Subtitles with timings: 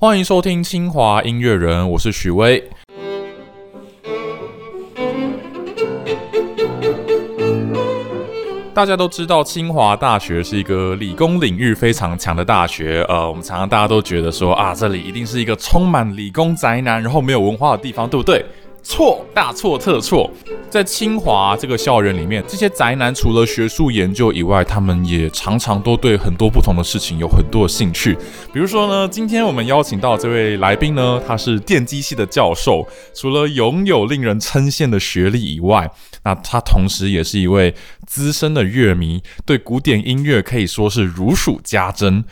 [0.00, 2.62] 欢迎收听清华音乐人，我是许巍。
[8.72, 13.04] 大家都知道，清华大学是一个理工领域非常强的大学。
[13.08, 18.44] 呃，我们常常大家都觉得说啊，这里一定是一个充满理工宅男，然后没有文化的地方，对不对？
[18.82, 20.30] 错，大错特错。
[20.70, 28.14] 在清华这个校园里面，这些宅男除了学术研究以外，他们也常常都对很多不同的事情有很多的兴趣。
[28.52, 35.90] 比如说呢，今天我们邀请到这位来宾呢，他是电机系的教授，除了拥有令人称羡的学历以外，
[36.24, 37.74] 那他同时也是一位
[38.06, 42.24] 资深的乐迷，对古典音乐可以说是如数家珍。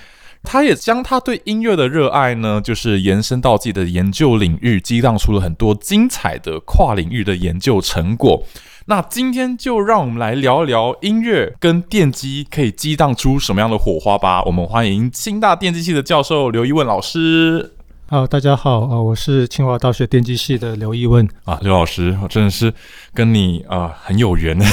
[0.46, 8.44] 他也将他对音乐的热爱呢，就是延伸到自己的研究领域，激荡出了很多精彩的跨领域的研究成果。
[8.86, 14.44] 那今天就让我们来聊一聊音乐跟电机可以激荡出什么样的火花吧。
[14.44, 17.72] 我们欢迎清大电机系的教授刘一问老师。
[18.08, 22.72] 好，大家好啊，我是清华大学电机系的刘一问啊，刘老师，我真的是
[23.12, 24.64] 跟你啊很有缘呢。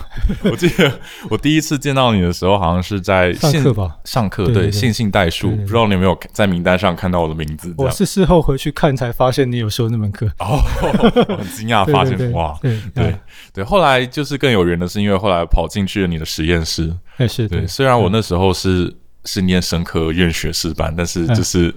[0.50, 3.96] 我记得我第一次见到你的时候，好像是在上课吧？
[4.04, 7.74] 上课对，线性代数，不知道你有没有在名单上看到我的名字？
[7.76, 10.58] 我是事后回去看才发现你有修那门课哦，
[11.36, 13.14] 很惊讶发现哇，对对
[13.52, 13.64] 对。
[13.64, 17.66] 后来就是更有缘的是，因为后来跑进去了你的实验室，哎是对。
[17.66, 21.74] 虽然我那时候是是念生科院学士班，但是就是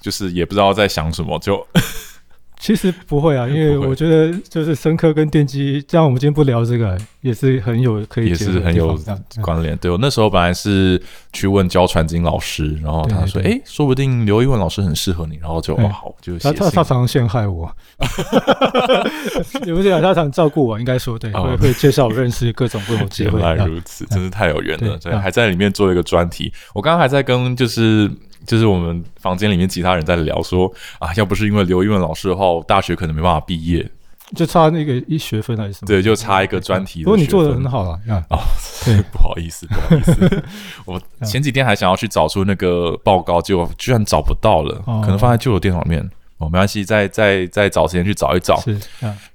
[0.00, 1.66] 就是也不知道在想什么就。
[2.62, 8.96] 其实不会啊，因为我觉得就是生科跟电机，这样我们今天不聊这个，也是很有可以也是很有
[9.40, 9.76] 关联。
[9.78, 17.68] 对我那时候本来是去问焦传金老师，然后他说：“哎，说不定刘一文老师很适合你。”然后就哇，好，就他他他常陷害我，
[19.66, 23.40] 也不是啊，他常照顾我，应该说对，会会介绍我认识各种不同机会。
[23.42, 24.96] 原来如此，真是太有缘了。
[24.98, 26.52] 对，还在里面做一个专题。
[26.74, 28.08] 我刚刚还在跟就是。
[28.46, 33.88] 就是我们房间里面其他人在聊说啊，要不是因为刘一文老师的话，我大学可能没办法毕业，
[34.34, 35.86] 就差那个一学分还是什么？
[35.86, 37.04] 对，就差一个专题。
[37.04, 38.38] 不过你做的很好了啊，哦，
[38.84, 40.44] 对， 不好意思，不好意思，
[40.86, 46.10] 我前几天还想要去找出那个报告，结果居然找不到了，可能放在旧的电脑里面。
[46.38, 48.60] 哦，没关系，再再再找时间去找一找。
[48.62, 48.76] 是，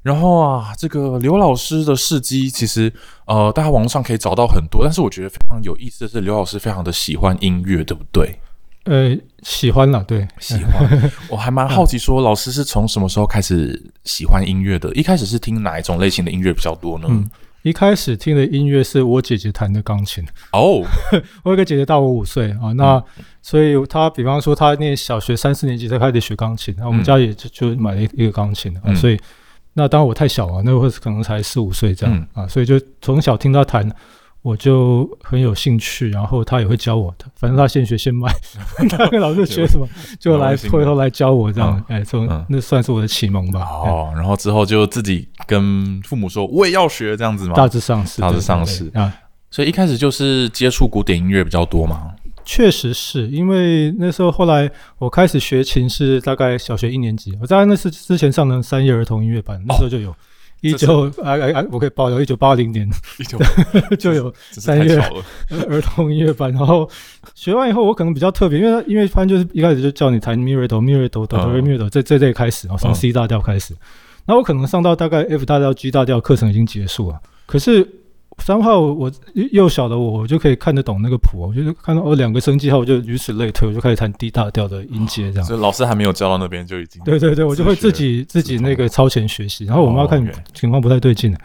[0.02, 2.92] 然后啊，这个刘老师的事迹，其实
[3.26, 8.38] 呃，大家网络上可以找到很多，但是我觉得非常有意思的是，刘老师非常的喜欢音乐，对不对？
[8.88, 11.12] 呃，喜欢了，对，喜欢。
[11.30, 14.90] 我还蛮好奇，说老师是从什么时候开始喜欢音乐的？
[14.94, 17.08] 一开始是听哪一种类型的音乐比较多呢？
[17.10, 17.30] 嗯，
[17.64, 20.26] 一开始听的音乐是我姐姐弹的钢琴。
[20.54, 20.82] 哦，
[21.44, 23.04] 我有个姐姐大我五岁啊，那
[23.42, 29.20] 所以她比方说她念小学三四年级才开始学钢琴，然后我们家也就就买了一个钢琴啊，所以
[29.74, 33.92] 那当然我太小了，那会可能才四五岁这样啊，所以就从小听她弹。
[34.48, 38.34] 我就很有兴趣，然后他也会教我的，反正他现学现卖，
[38.90, 39.86] 他跟老师学什么
[40.18, 43.60] 就来回头来教我这样，哎，从那算是我的启蒙吧。
[43.60, 47.56] 哦，然后之后就自己跟父母说我也要学这样子嘛？
[47.56, 49.14] 大致上是，大致上是啊。
[49.52, 52.14] 所以一开始就是接触古典音乐比较多嘛。
[52.46, 60.16] 确实是因为那时候后来我开始学琴是大概小学一年级，我在那是之前上的三叶儿童音乐班，那时候就有。
[60.62, 62.90] 一九哎哎哎，我可以爆料，一九八零年。
[63.20, 63.38] 一九
[63.98, 64.98] 就有三月
[65.70, 66.90] 儿童音乐班，然后
[67.36, 73.76] 学完以后，我可能比较特别，因为音乐班就是一开始就叫你弹咪瑞哆咪瑞哆哆哆瑞咪瑞哆，这这这开始，然后从 C 大调开始，
[74.26, 77.88] 那我可能上到大概 F 大调 G 大调，课程已经结束了，可是。
[78.40, 79.12] 三号，我
[79.52, 85.46] 幼小的我，我就可以看得懂那个谱，我就看到哦两个升记号，我就如此类推，我就开始弹 D 大调的音阶这样。
[85.46, 87.04] 所以老师还没有教到那边就已经。
[87.04, 91.36] 对对对，我就会自己自己那个超前学习，然后我妈看情况不太对劲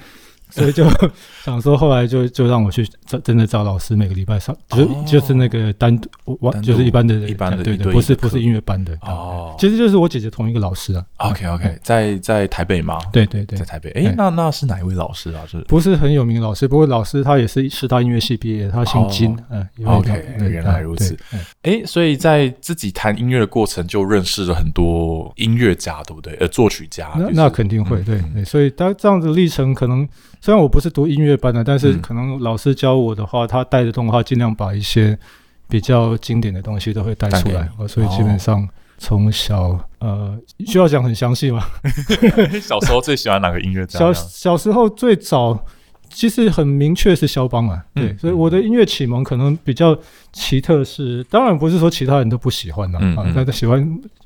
[0.52, 0.84] 所以就
[1.42, 6.08] 想说，后来就就让我去找真的找老师，每个礼拜上就就是那个单独
[6.40, 11.04] 我就是一般的一般的对对，不是不是音乐班的哦，其实就是我姐姐同一个老师啊。
[11.16, 12.98] OK OK，在在台北吗？
[13.12, 13.90] 对对对，在台北。
[13.92, 15.42] 哎，那那是哪一位老师啊？
[15.48, 16.69] 是不是很有名的老师？
[16.69, 19.36] 不过老师他也是师大音乐系毕业，他姓金。
[19.50, 21.16] 嗯，OK，原来如此。
[21.62, 26.34] 哎，所以在自己弹音乐的过程，就认识了很多音乐家，对不对？
[26.34, 27.10] 呃，作曲家。
[27.16, 30.06] 那那肯定会对对，所以他这样子历程可能。
[30.42, 35.16] 虽然我不是读音乐班的，但是可能老师教我的话，他带的动画尽量把一些
[35.68, 38.68] 比较经典的东西都会带出来，所以基本上
[38.98, 40.36] 从小呃
[40.66, 41.64] 需要讲很详细吗？
[42.60, 44.00] 小时候最喜欢哪个音乐家？
[44.00, 45.64] 小小时候最早。
[46.14, 49.98] 其实很明确是肖邦啊，对，所以我的音乐启蒙可能比较
[50.30, 53.82] 奇特，是当然不是说其他人都不喜欢的啊，那他喜欢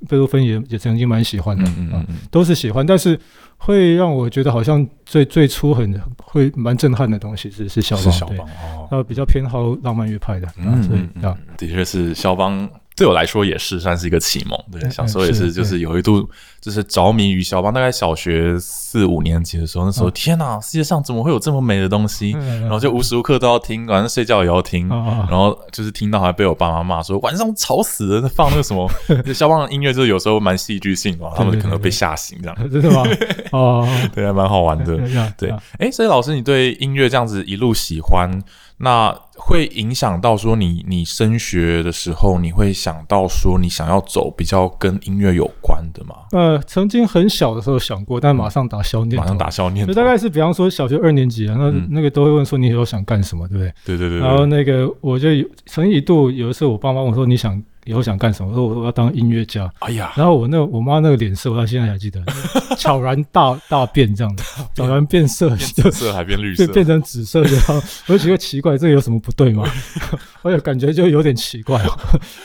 [0.09, 1.63] 贝多芬也也曾经蛮喜欢的
[1.97, 3.17] 啊，都是喜欢，但是
[3.57, 12.69] 会让我觉得好像最最初很会蛮震撼的东西是是肖邦，对，然后比较偏好浪漫乐派的，嗯，所以啊，的确是肖邦。
[12.97, 14.59] 对我来说也是算是一个启蒙。
[14.73, 16.27] 对，嗯小时候也是，就是有一度
[16.63, 17.73] 就是着迷于肖邦。
[17.73, 22.35] 大概小学四五年级的时候，那时候天哪，世界上怎么会有这么美的东西？
[22.39, 24.89] 嗯然后就无时无刻都要听，晚上睡觉也要听。
[24.89, 28.91] 然后就是听到还被我爸妈骂说晚上吵死了，放那个什么
[29.27, 32.57] 就肖邦的音乐，就是有时候蛮戏剧性嘛，他们可能被吓醒这样。
[32.73, 33.03] 真的吗？
[33.53, 34.97] 哦，对，还蛮好玩的。
[35.37, 38.31] 对呀，哎，所以老师，你对音乐这样子一路喜欢，
[38.79, 46.17] 那会影响到说你你升学的时候，你会想到说你想要走比较跟音乐有关的吗？
[46.33, 53.73] 呃，曾经很小的时候想过，但马上打消念头，马上打消念头，就大概是比方说小学二年级啊，那、嗯那个都会问说你以后想干什么，对不对？
[53.85, 55.29] 对对对然后，那个我就
[55.67, 58.51] 曾经一度有一次我爸妈问我说你想以后想干什么？
[58.51, 59.73] 我说我我要当音乐家。
[59.79, 62.23] 哎呀，然后我那我妈那个脸色，我到现在还记得，
[62.77, 64.45] 悄然大大变这样子，
[64.75, 67.75] 悄然变色，变紫色 还变绿色变，变成紫色的，然后
[68.09, 69.65] 我就觉得奇怪，这个有什么不对吗？
[70.43, 71.99] 我有感觉就有点奇怪哦，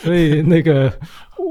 [0.04, 0.92] 所以那个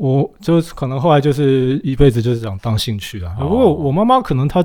[0.01, 3.35] 我就可能后来就是一辈子就是想当兴趣啊。
[3.39, 4.65] 哦不过我妈妈可能她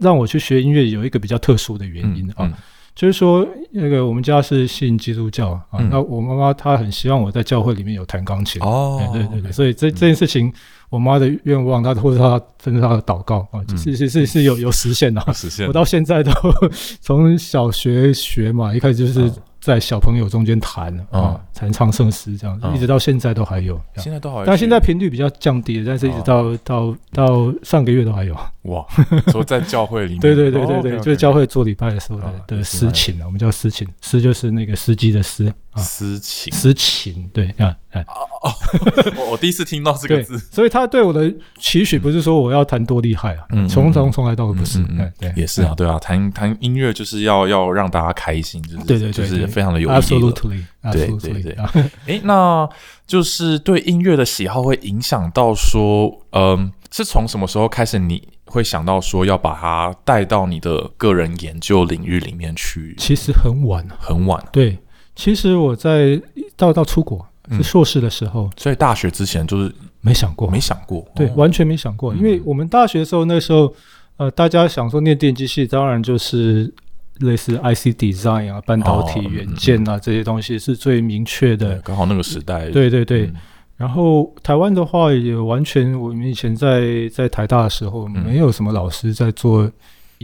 [0.00, 2.52] 让我去学音乐有一个比较特殊的原因啊，嗯
[2.94, 5.88] 就是说那个我们家是信基督教啊，嗯。
[5.90, 8.62] 那我妈妈她很希望我在教会里面有弹钢琴。
[8.62, 10.52] 哦哎，对对对，所以这这件事情，
[10.90, 15.20] 我妈的愿望，她或者她甚至她的祷告啊，是是是有有实现的。
[15.22, 15.32] 啊。
[15.32, 15.66] 实现。
[15.66, 16.30] 我到现在都
[17.02, 19.30] 从小学学嘛，一开始就是
[19.64, 23.80] 在小朋友中间弹嗯啊，弹唱圣诗这样子，嗯一直到现在都还有。
[23.96, 28.36] 现在都还有，但现在频率比较降低了，但是一直到到到上个月都还有。
[28.64, 28.84] 哇，
[29.32, 38.04] 说在教会里面， 对对对对哦对就是教会做礼拜的时候啊的的也是蛮司琴啊，我们叫诗情，诗就是那个司机的司啊，私情，私情对啊哎。
[39.16, 44.82] 我我第一次听到这个，字，所以他对我的期许不是说我要弹多厉害啊，嗯从从从来都不是
[45.18, 49.88] 对，也是啊，对啊，弹弹音乐就是要要让大家开心，就是对对对就是非常的有。
[49.88, 50.62] ，absolutely
[50.92, 51.42] 对 absolutely，对。
[51.42, 51.72] 对啊。
[52.06, 52.68] 诶，那
[53.06, 62.94] 就是对音乐的喜好会影响到说，嗯，是从什么时候开始你会想到说要把它带到你的个人研究领域里面去？
[62.98, 64.76] 其实很晚啊，很晚，对，
[65.14, 66.20] 其实我在
[66.56, 67.56] 到到出国嗯。
[67.58, 71.32] 是硕士的时候所以大学之前就是没想过，没想过，对，哦。
[71.36, 73.72] 完全没想过，因为嗯我们大学的时候那时候，
[74.16, 76.72] 呃，大家想说念电机系，当然就是
[77.20, 83.26] 类似 IC design 啊、半导体元件啊这些东西是最明确，的，刚好那个时代，对对对。
[83.26, 83.34] 嗯。
[83.76, 88.24] 然后台湾的话，也完全我们以前在在台大的时候，嗯。
[88.24, 89.70] 没有什么老师在做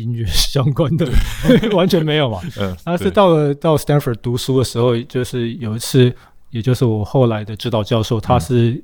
[0.00, 1.08] 音乐相关的，
[1.75, 2.41] 完全没有嘛。
[2.58, 6.14] 嗯，那是到了到 Stanford 读书的时候，就是有一次，
[6.50, 8.82] 也就是我后来的指导教授，他是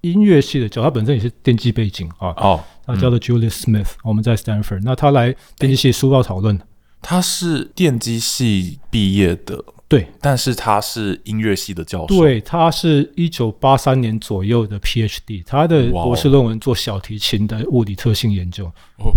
[0.00, 6.58] 音乐系的教，他本身也是电机背景啊，哦，他叫做 Julius Smith，我们在 Stanford，那他来电机系书报讨论，
[7.00, 9.62] 他是电机系毕业的，
[9.92, 10.08] 对。
[10.20, 18.64] 但是他是音乐系的教授，对，他是一九八三年左右的 PhD，他的博士论文做小提琴的物理特性研究。
[18.96, 19.12] 哦，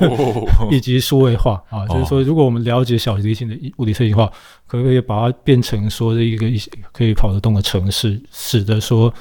[0.00, 0.68] 哦哦。
[0.70, 4.30] 以及数位化啊，就是说，如果我们了解小提琴的物理特性化，
[4.66, 9.12] 可不可以把它变成说是一个一些可以跑得动的城市，使得说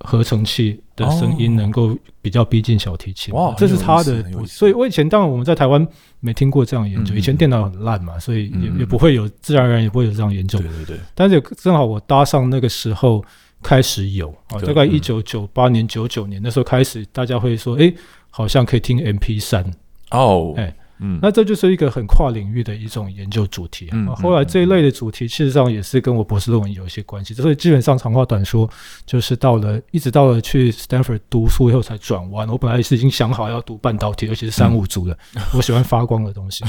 [0.00, 3.32] 合成器的声音能够比较逼近小提琴？
[3.34, 5.86] 哇这是他的所以我以前当然我们在台湾
[6.20, 10.68] 没听过这样研究，嗯以前电脑很烂嘛，所以也嗯也不会有自然而然也不会有这样研究对。
[10.68, 13.24] 对对，但是正好我搭上那个时候
[13.62, 17.92] 开始有啊，大概嗯一九九八年、九九年那时候开始，大家会说，哎，
[18.30, 19.64] 好像可以听 MP 三。
[20.10, 23.92] 哦，哎嗯，那这就是一个很跨领域的一种研究主题、啊。
[23.92, 27.34] 嗯啊后来这一类的主题，事实上也是跟我博士论文有一些关系。
[27.34, 28.68] 所以基本上长话短说，
[29.04, 32.48] 就是到了一直到了去 Stanford 读书以后才转弯。
[32.48, 35.18] 我本来是已经想好要读半导体，而且是三五组的，
[35.54, 36.64] 我喜欢发光的东西，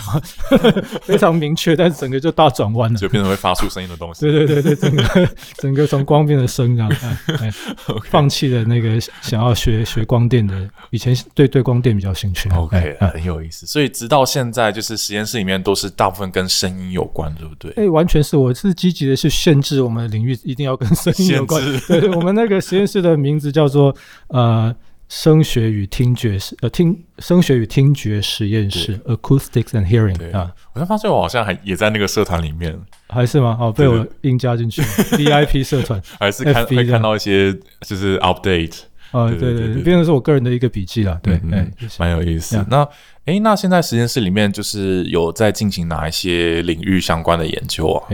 [1.03, 2.97] 非常明确，但是整个就大转弯了。
[2.97, 4.21] 就变成会发出声音的东西。
[4.21, 7.53] 对对对对，整个 整个从光变成声这样，哎哎
[7.87, 12.49] OK 放弃了那个想要学学光电的，以前对对光电比较兴趣。
[12.49, 13.65] OK，很有意思。
[13.65, 17.73] 所以直到现在，就是实验室里面都是大部分跟声音有关，对不对？
[17.75, 21.59] 哎、完全是我是积极的去限制我们的领域一定要跟声音有关。
[21.87, 23.93] 对，我们那个实验室的名字叫做
[24.27, 24.73] 呃
[25.07, 32.75] 声学与听觉实呃听声学与听觉实验室 （Acoustics and Hearing） 啊，我才发现我好像还也在那个社团里面，
[33.09, 33.55] 还是吗？
[33.59, 34.81] 哦，被我硬加进去。
[35.15, 36.01] VIP 社团。
[36.19, 38.79] 还是看会看到一些就是 update，
[39.11, 41.19] 啊，对对对变成是我个人的一个笔记了。
[41.21, 42.55] 对，嗯哎嗯，蛮有意思。
[42.55, 42.65] 呀。
[42.67, 42.87] 那
[43.25, 48.07] 诶，那现在实验室里面就是有在进行哪一些领域相关的研究啊？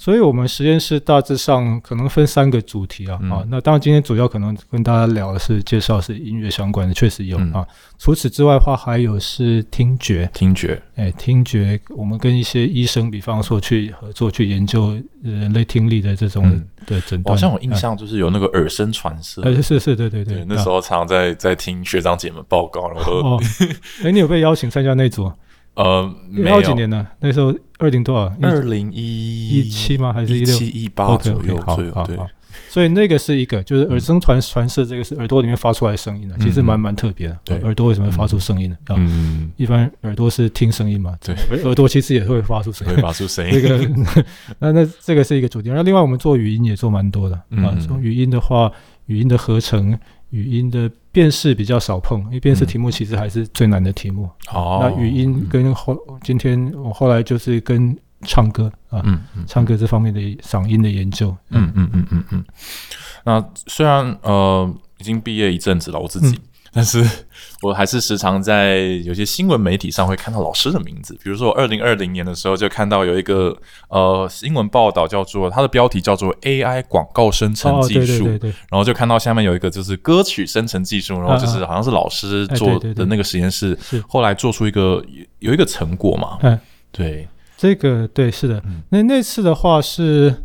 [0.00, 7.66] 所以我们实验室大致上可能分三个主题啊、嗯啊，那当然今天主要可能跟大家聊的是介绍是音乐相关的，确实有、嗯啊。
[7.98, 17.34] 除此之外的话，还有是听觉，听觉，哎，听觉，我们跟一些医生，比方说去合作去研究呃人类听力的这种嗯的诊断。
[17.34, 19.42] 好像我印象，就是有那个耳声传射。
[19.42, 23.36] 哎，呃，是是，对对对，那啊时候常常在在听学长姐们报告，然后
[24.04, 25.28] 哎，你有被邀请参加那组？
[25.78, 27.06] 呃没有几年呢？
[27.20, 28.32] 那时候二零多少？
[28.42, 30.12] 二零一一七吗？
[30.12, 32.28] 还是一六一八左右好好好。
[32.68, 37.38] 所以那个是一个，就是耳声传传射，这个是耳朵里面发出来的声音的，其实蛮蛮特别的。
[37.44, 38.76] 对耳朵为什么会发出声音呢？
[38.86, 43.00] 啊，嗯，一般耳朵是听声音嘛，对耳耳朵其实也会发出声会音。
[43.00, 43.60] 发出声音这。
[43.68, 43.88] 个，
[44.58, 45.68] 那那这个是一个主题。
[45.68, 47.80] 然后另外我们做语音也做蛮多的啊嗯。
[47.80, 48.70] 从语音的话，
[49.06, 49.96] 语音的合成、
[50.30, 54.30] 语音的辨识比较少碰，因为辨识题目其实还是最难的题目。
[54.52, 61.36] 哦，那语音跟后今天我后来就是跟唱歌啊，嗯嗯唱歌这方面的嗓音的研究。
[61.50, 62.44] 嗯嗯嗯嗯嗯。
[63.24, 67.04] 那虽然呃已经毕业一阵子了，我自己，嗯但是
[67.62, 71.14] 我还是时常在有些新闻媒体上会看到老师的名字。
[71.22, 73.56] 比如说，二零二零年的时候就看到有一个
[73.88, 85.02] 呃新闻报道，叫做它的标题叫做 AI 广告生成哦，技术，对对对对，然后就看到下面有一个就是歌曲生成技术，然后就是好像是老师哎做的那个实验室是，后来做出一个
[85.40, 86.58] 有有一个成果嘛，哎，
[86.92, 88.82] 对，这个对是的嗯。
[88.90, 90.44] 那那次的话是。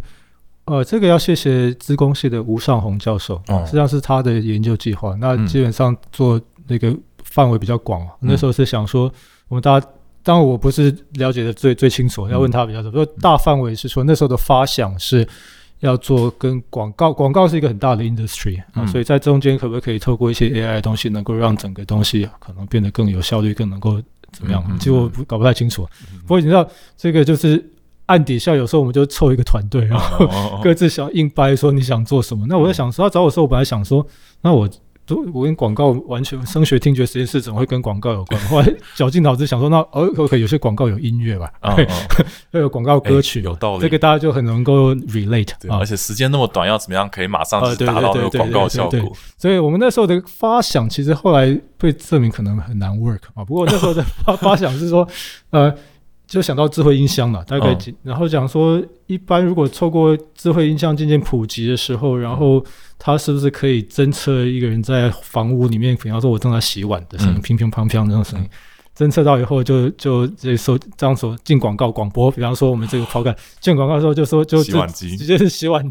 [0.65, 5.13] 呃，这个要谢谢资工系的吴尚宏教授，哦实际上是他的研究计划。
[5.19, 8.01] 那嗯基本上做那个范围比较广。
[8.21, 9.11] 嗯那时候是想说，
[9.49, 9.87] 我们大家，
[10.23, 13.05] 当然我不是了解的最最清楚，要问他比较多。
[13.19, 15.27] 大范围是说，那时候的发想是
[15.79, 24.01] 要做跟广告，广告是一个很大的 industry 啊，嗯所以在中间可不可以透过一些 AI 的东西，能够让整个东西可能变得更有效率，更能够
[24.31, 24.79] 怎么样嗯嗯？
[24.79, 25.85] 其实我不搞不太清楚。
[26.21, 26.65] 不过你知道，
[26.95, 27.61] 这个就是
[28.07, 32.45] 暗底下有时候我们就凑一个团队，然后哦 各自想硬掰说你想做什么。
[32.47, 34.05] 那我在想说，他找我的时候，我本来想说，
[34.41, 34.69] 那我
[35.05, 38.39] 都我跟广告完全声学听觉实验室怎么会跟广告有关？
[38.47, 41.87] 后来 绞尽脑汁想说，那哦，OK，有些广告有音乐吧，对，嗯
[42.19, 45.85] 嗯要有广告歌曲哎，有道理，这个大家就很能够 relate 对，啊而。
[45.85, 49.11] 且时间那么短，要怎么样可以马上达到那个广告效果？
[49.37, 53.43] 所以我们那时候的发想，其实后来被证明可能很难 work 啊。
[53.43, 55.05] 不过那时候的发 发想是说，
[55.49, 55.73] 呃，
[56.33, 62.65] 就想到智慧音箱了，大概然后讲说，一般如果透过智慧音箱渐渐普及的时候，然后
[62.97, 67.41] 它是不是可以侦测一个人在房屋里面，比方说我正在洗碗的声音，嗯。
[67.41, 68.49] 乒乒乓乓那种声音。
[68.95, 75.17] 侦测到以后就，就这收这样说进广告广播，比方说我们这个抛开进广告的时候就说就洗碗机。
[75.17, 75.83] 直接是洗碗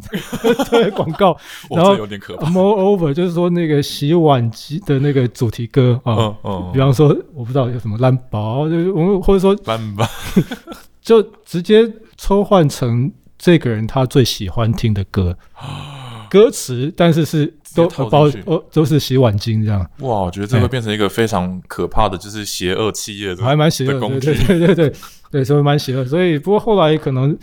[0.71, 1.37] 对广告，
[1.71, 2.49] 然后有点可怕。
[2.49, 10.07] Moreover，就是说那个洗碗机的那个主题歌啊，嗯嗯，比方说我不知道有什么蓝宝，就是我们或者说蓝宝，
[11.03, 15.37] 就直接抽换成这个人他最喜欢听的歌，
[16.31, 18.43] 歌词，但是是都包去。
[18.47, 24.35] 哦都是洗碗巾这样，哇，我觉得这会变成一个非常可怕的，就是邪恶企业的还蛮邪恶的，对的工具。
[24.35, 24.93] 对对对对
[25.31, 26.05] 对，所以蛮邪恶。
[26.05, 27.37] 所以不过后来可能，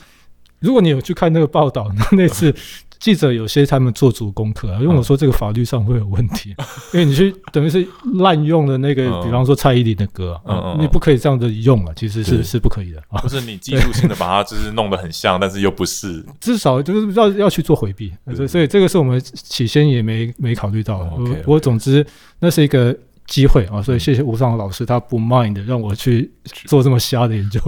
[0.59, 2.53] 如果你有去看那个报道，那那次
[2.99, 6.53] 记者有些他们做足功课啊，因为我说这个法律上会有问题，
[6.93, 9.23] 因为你去等于是滥用了那个，嗯。
[9.23, 10.83] 比方说蔡依林的歌啊，嗯嗯嗯。
[10.83, 12.59] 你不可以这样的用啊，其实是是。
[12.59, 13.21] 不可以的啊。
[13.21, 13.29] 不。
[13.29, 16.25] 是你技术性的把它就是弄得很像， 但是又不是。
[16.41, 18.11] 至少就是要要去做回避，
[18.47, 21.09] 所以这个是我们起先也没没考虑到的。
[21.11, 22.05] OK，不过总之
[22.39, 22.93] 那是一个
[23.29, 26.29] 机会啊，所以谢谢吴尚老师，他不 mind 让我去
[26.65, 27.61] 做这么瞎的研究。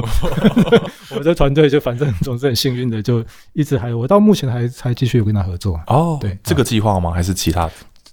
[1.12, 5.80] 我们这团队就反正总是很幸运的，就一直还我到目前还还继续有跟他合作。
[5.88, 7.12] 哦对这个计划吗？
[7.12, 7.72] 还是其他的？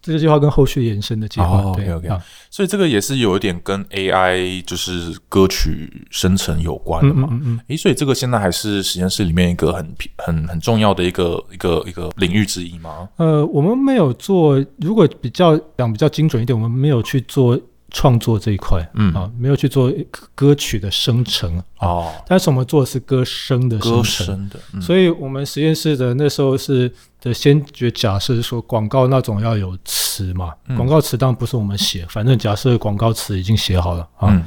[0.09, 2.19] 这个计划跟后续延伸的计划，哦对啊，
[2.51, 7.29] 所以这个也是有一点跟 AI 就是歌曲生成有关的嘛。
[7.31, 7.61] 嗯嗯。
[7.69, 13.07] 诶，所以这个现在还是实验室里面一个很很很重要的一个一个一个领域之一吗？
[13.17, 17.61] 呃，我们没有做，如果比较讲比较精准一点，我们没有去做
[17.91, 19.13] 创作这一块，嗯。
[19.13, 19.93] 啊，没有去做
[20.35, 24.27] 歌曲的生成，哦，但是我们做的是歌声的生歌成。
[24.27, 24.81] 声的，嗯。
[24.81, 30.77] 所以我们实验室的那时候是的先决假设是说广告那种要有词嘛，嗯。
[30.77, 34.45] 广告词当然不是我们写，反正假设广告词已经写好了啊，嗯。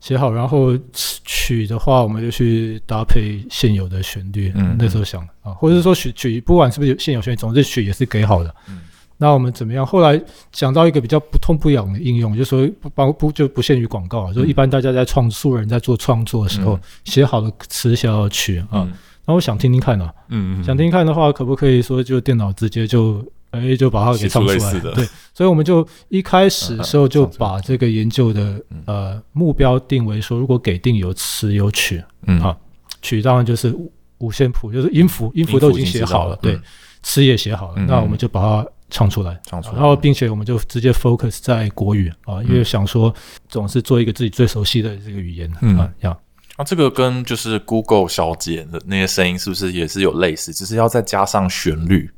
[0.00, 8.54] 写好，然后词曲的话我们就去搭配现有的旋律，嗯那时候想啊，或者是说曲曲不管是不是有现有旋律，总之曲也是给好的。
[8.68, 8.80] 嗯。
[9.18, 9.84] 那我们怎么样？
[9.84, 10.18] 后来
[10.50, 16.80] 讲到一个比较不痛不痒的应用，就说不不不就不限于广告啊，就一般大家在创素人在做创作的时候，嗯。
[17.04, 18.92] 写好的词写好的曲啊，嗯
[19.30, 24.80] 那我想听听看啊，嗯嗯，想听听看的话，可不可以说就电脑直接就哎就把它给唱出来？
[24.92, 32.40] 对，所以我们就一开始的时候就把这个研究的嗯呃目标定为说，如果给定有词有曲，嗯。
[32.40, 32.56] 啊
[33.02, 33.74] 曲当然就是
[34.18, 36.60] 五线谱，就是音符，音符都已经写好了，对，
[37.02, 43.14] 词也写好了，那我们就把它唱出来，唱出来，然后并且我们就直接 focus 在国语啊，因为想说
[43.48, 46.18] 总是做一个自己最熟悉的这个语言啊，这样。
[46.60, 50.52] 那这个跟就是 Google 小姐的那些声音是不是也是有类似？
[50.52, 52.10] 只是要再加上旋律，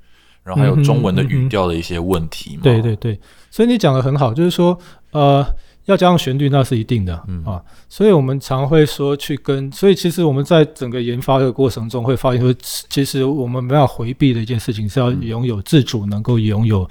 [0.42, 2.62] 然后还有中文的语调的一些问题嘛。
[2.64, 3.20] 对对对，
[3.52, 4.76] 所以你讲的很好，就是说
[5.12, 5.46] 呃。
[5.86, 7.12] 要加上旋律，那是一定的
[7.44, 12.54] 啊，所以我们常会说去跟，所以其实我们在整个研发的过程中会发现说，
[12.88, 16.88] 其实我们没有回避的一件事情是要拥有自主，能够拥有。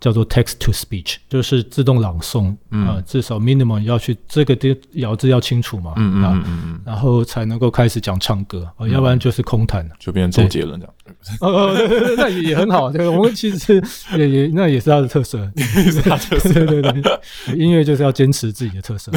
[0.00, 10.94] 叫做 text to speech，就是自动朗诵啊，至少 minimum 要去这个的咬字要清楚嘛，嗯嗯嗯然后才能够开始讲唱歌，要不然就是空谈，就变成周杰伦这样。
[11.40, 11.74] 哦，
[12.16, 13.82] 那也很好，对，我们其实
[14.16, 17.18] 也也那也是他的特色， 是他特色，对对对，
[17.56, 19.10] 音乐就是要坚持自己的特色，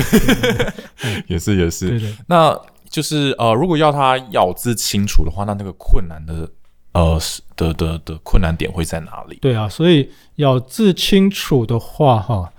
[1.28, 2.60] 也是也是，对对，那
[2.90, 6.50] 就是呃，如果要他咬字清楚的话，那那个困难的。
[6.94, 9.38] 呃，是的的的困难点会在哪里？
[9.42, 12.52] 对啊，所以咬字清楚的话，哈，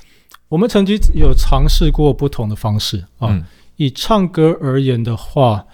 [0.49, 3.43] 我们曾经有尝试过不同的方式啊。
[3.77, 5.67] 以唱歌而言的话，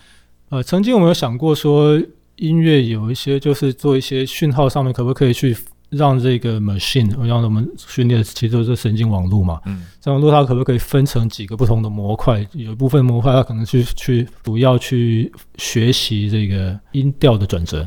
[0.48, 2.00] 呃，曾经我们有想过说，
[2.36, 5.56] 音乐有一些就是做一些讯号上面，可不可以去
[5.90, 9.60] 让这个 machine，让我们训练其实都是神经网络嘛。
[9.66, 12.46] 嗯，这网络它可不可以分成几个不同的模块？
[12.52, 17.86] 有一部分模块它可能去去主要去学习这个音调的转折。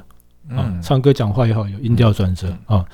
[0.56, 2.86] 啊，唱歌讲话也好，有音调转折啊。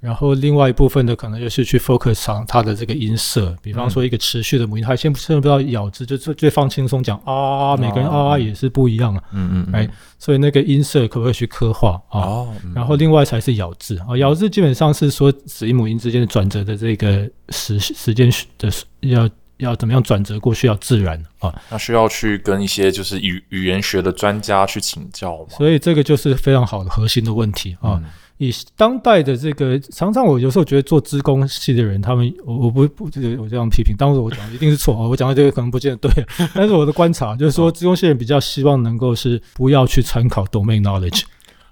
[0.00, 9.22] 然后另外一部分的可能就是去 focus 上它的这个音色，比方说一个持续的母音，它先先不要咬字，就最最放轻松讲啊，每个人啊也是不一样啊。
[9.32, 12.20] 嗯嗯，哎，所以那个音色可不可以去刻画啊？
[12.20, 12.54] 哦。
[12.74, 19.26] 然后另外才是咬字啊，咬字基本上是说子音母音之间的转折的这个时时间的要。
[19.58, 21.54] 要怎么样转折过去要自然啊？
[21.70, 25.46] 那需要去跟一些就是语语言学的专家去请教嘛？
[25.50, 28.02] 所以这个就是非常好的核心的问题啊！
[28.38, 35.06] 以当代的这个，常常我有时候觉得做资工系的人，他们我我不不我这样批评，当时我讲一定是错啊！
[35.08, 41.22] 我讲的这个可能不见得对，但是我的观察就是说，资工系人比较希望能够是不要去参考 domain knowledge。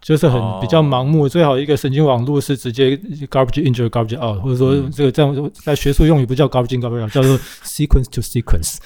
[0.03, 2.97] 就是很比较盲目，最好一个神经网络是直接
[3.31, 8.79] garbage in garbage out，或者说这个这样在学术用语不叫 garbage in garbage out，叫做 sequence to sequence，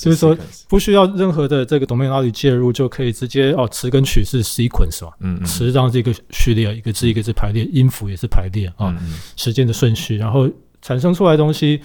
[0.00, 0.36] 就是说
[0.68, 8.94] 不需要任何的这个 domain knowledge 介入就可以直接哦词跟曲是 sequence 嘛，嗯词让这个序列一个字一个字排列，音符也是排列啊，
[9.36, 10.46] 时间的顺序，然后
[10.82, 11.80] 产生出来的东西。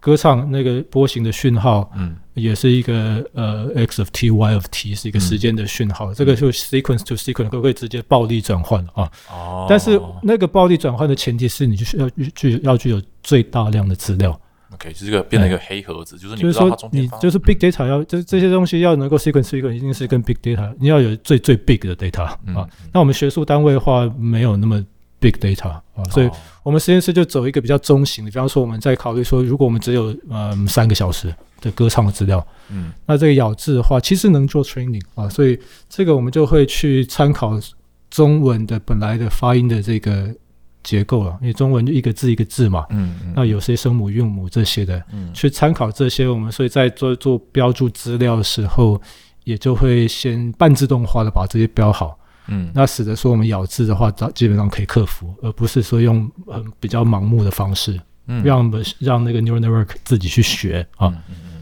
[0.00, 9.10] 歌唱那个波形的讯号，嗯，也是一个呃 x of t y of t 是一个时间的讯号，这个就 sequence to sequence 可不可以直接暴力转换啊？
[9.30, 14.40] 哦，但是那个暴力转换的前提是你就是要具要具有最大量的资料。
[14.72, 22.66] OK，就这个变成一个黑盒子，就是就是说你就是 big data 要这这些东西要能够 sequence sequence 一定是跟 big data 你要有最最 big 的 data 啊。
[22.92, 24.82] 那我们学术单位的话没有那么。
[25.20, 26.30] Big data 啊，所以
[26.62, 37.60] 我们实验室就走一个比较中型的，比方说我们在考虑说，如果我们只有嗯三个小时的歌唱的资料，嗯，那这个咬字的话，其实能做 training 啊，所以这个我们就会去参考
[38.10, 40.34] 中文的本来的发音的这个
[40.82, 48.98] 结构了，因为中文就一个字一个字嘛，嗯嗯，那有些声母韵母这些的，嗯，去参考这些，我们所以在做做标注资料的时候，
[49.44, 52.18] 也就会先半自动化的把这些标好。
[52.52, 61.14] 嗯，那使得说我们咬字的话，基本上可以克服，而不是说用很比较盲目的方式，嗯，让让那个 neural network 自己去学啊，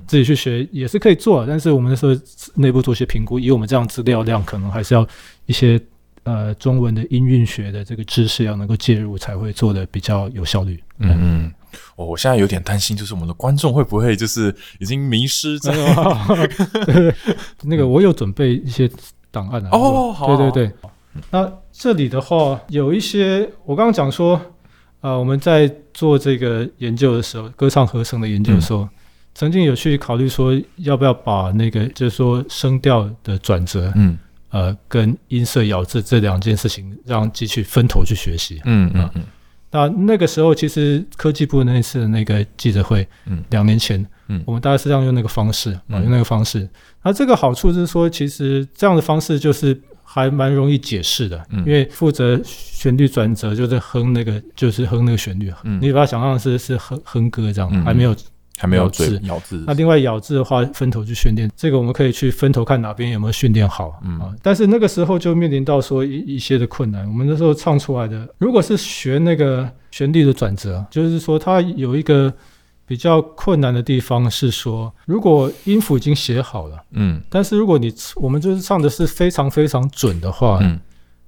[0.07, 2.19] 自己去学也是可以做，但是我们那时候
[2.55, 5.07] 内部做些评估，以我们这样资料量，可能还是要
[5.45, 5.79] 一些
[6.23, 10.83] 呃中文的音韵学的这个知识要能够介入，才会做的比较有效率。
[11.01, 11.53] 嗯嗯，
[11.97, 15.71] 我我现在有点担心，就是我们的观众会不会就是已经迷失 在
[17.63, 18.91] 那个我有准备一些。
[19.31, 19.69] 档案啊！
[19.73, 20.73] 哦，对对对。
[21.31, 24.41] 那这里的话，有一些我刚刚讲说，
[25.01, 28.89] 呃，我们在做这个研究的时候，歌唱合成的研究的时候，
[29.35, 34.19] 曾经有去考虑说，要不要把那个就是说声调的转折，嗯，
[34.51, 38.61] 呃，跟音色咬字这两件事情，让机器分头去学习。
[38.65, 39.23] 嗯嗯嗯。
[39.71, 46.69] 那那个时候，其实科技部那一次那个记者会，嗯，两年前，嗯，我们大概是这样用那个方式嗯，用那个方式。
[47.03, 58.15] 那这个好处是说，其实这样的方式就是还蛮容易解释的，因为负责旋律转折就是哼那个，就是哼那个旋律，你把它想象是是哼哼歌这样，还没有。
[58.59, 63.89] 还没有字咬字，那另外咬字的话，分头去训练，这个我们可以去分头看哪边有没有训练好
[64.21, 64.35] 啊。
[64.43, 67.07] 但是那个时候就面临到说一一些的困难。
[67.07, 72.33] 我们那时候唱出来的，如果是学那个旋律的转折，就是说它有一个
[72.85, 80.81] 比较困难的地方是说，如果音符已经写好了，嗯但是如果你我们就是唱的是非常非常准的话，嗯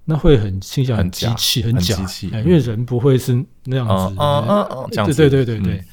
[0.06, 3.32] 那会很倾向很假机器，很很假机器嗯哎因为人不会是
[3.64, 4.16] 那样嗯子。
[4.18, 5.84] 嗯嗯嗯，这样子，对对对对对。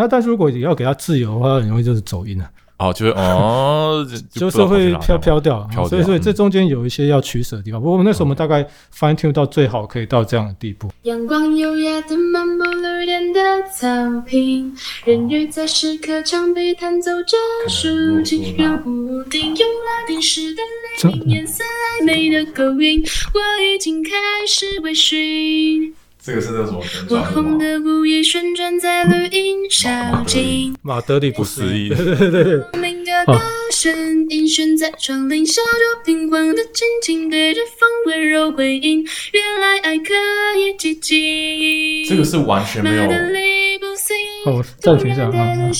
[0.00, 5.60] 嗯那但是如果你要给它自由的话，很容易就是走音了，哦，就是哦，就 就是会飘飘掉。
[5.70, 7.78] 飘掉所以所以这嗯中间有一些要取舍的地方。
[7.78, 10.90] 不过我们那时候我们大概 fine tune 到最好可以到这样的地步。
[11.02, 13.86] 阳光优雅的漫步绿点的草
[14.26, 17.36] 坪，人鱼在石刻墙壁弹奏着
[17.68, 20.62] 竖琴，有屋顶用拉丁式的
[21.04, 21.62] 雷鸣，颜色
[22.00, 23.02] 暧昧的勾引，
[23.34, 24.10] 我已经开
[24.48, 25.92] 始微醺。
[26.30, 29.90] 这个是那什么我红的舞衣旋转在绿荫小
[30.24, 31.88] 径，马德里不思议。
[31.88, 32.62] 对对对
[34.46, 40.14] 悬在窗棂，笑着平缓的轻轻对着风温柔回应，原来爱可
[40.56, 42.06] 以寂静。
[42.08, 43.02] 这个是完全没有，
[44.46, 45.70] 哦暂停一下啊啊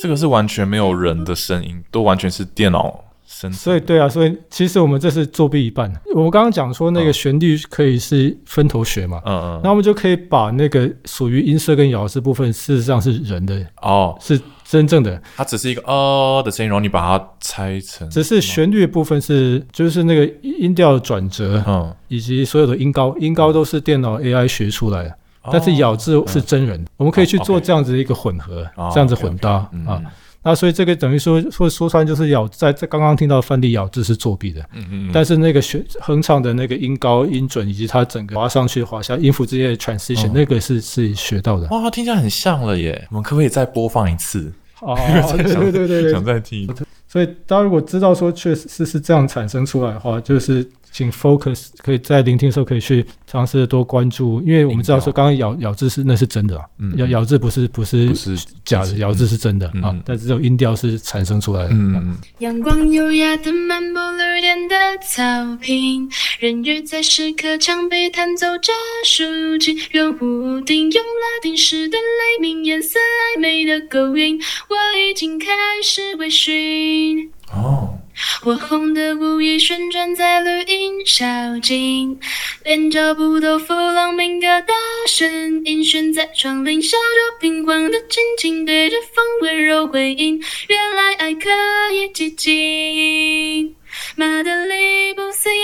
[0.00, 3.52] 这个是完全没有人的声音，都完全是电脑生。
[3.52, 5.92] 所以对啊，所以其实我们这是作弊一半。
[6.14, 25.14] 我们刚刚讲说那个嗯旋律可以是分头学嘛，嗯嗯，那我们就可以把那个属于音色跟咬字部分，事实上是人的，哦，是真正的，它只是一个哦的声音，然后你把它拆成，只是旋律的部分是就是那个音调的转折嗯，以及所有的音高，音高都是电脑 AI 学出来的。
[25.50, 29.86] 但是哦咬字是真人，我们可以去做这样子一个混合，哦这样子混搭嗯。
[29.86, 30.02] 啊。
[30.42, 41.66] 那所以这个等于说说说穿就是咬在在刚刚听到的范例咬字是作弊的，嗯嗯嗯，但是那个学哼唱的那个音高、音准以及它整个滑上去、滑下音符之间的 transition，、嗯那个是是学到的。
[41.68, 43.06] 哇，听起来很像了耶！
[43.10, 44.52] 我们可不可以再播放一次？
[44.80, 44.96] 哦，
[45.36, 46.24] 对对对对想。
[46.24, 46.86] 再听一次。
[47.08, 61.70] 所以大家如果知道说确实是是这样产生出来的话，就是请 focus 可以在聆听的时候可以去尝试多关注，因为我们知道说刚刚咬咬字是那是真的啊，嗯咬咬字不是不是不是假的，咬字是真的嗯啊，但只有音调是产生出来的。
[61.70, 65.22] 嗯嗯阳光优雅的漫步绿点的草
[65.60, 66.08] 坪，
[66.40, 68.72] 人鱼在石刻墙壁弹奏着
[69.04, 75.46] 竖琴，圆屋顶用拉丁式的雷鸣，颜色暧昧的勾引，我已经开
[75.82, 77.28] 始微醺。
[77.52, 77.97] 哦，
[78.44, 81.24] 我红的舞衣旋转在绿荫小
[81.60, 82.18] 径，
[82.64, 84.74] 连脚步都弗朗明哥大
[85.06, 91.48] 声音悬在窗棂，笑着平缓的轻轻对着风温柔回应，原来爱可
[91.92, 93.77] 以寂静。
[94.16, 95.60] 马德里不思议，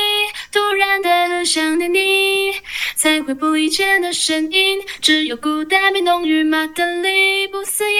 [0.53, 2.53] 突然的想念你，
[2.97, 7.97] 才会不以前的声音，只有孤单变浓郁马德里不思议，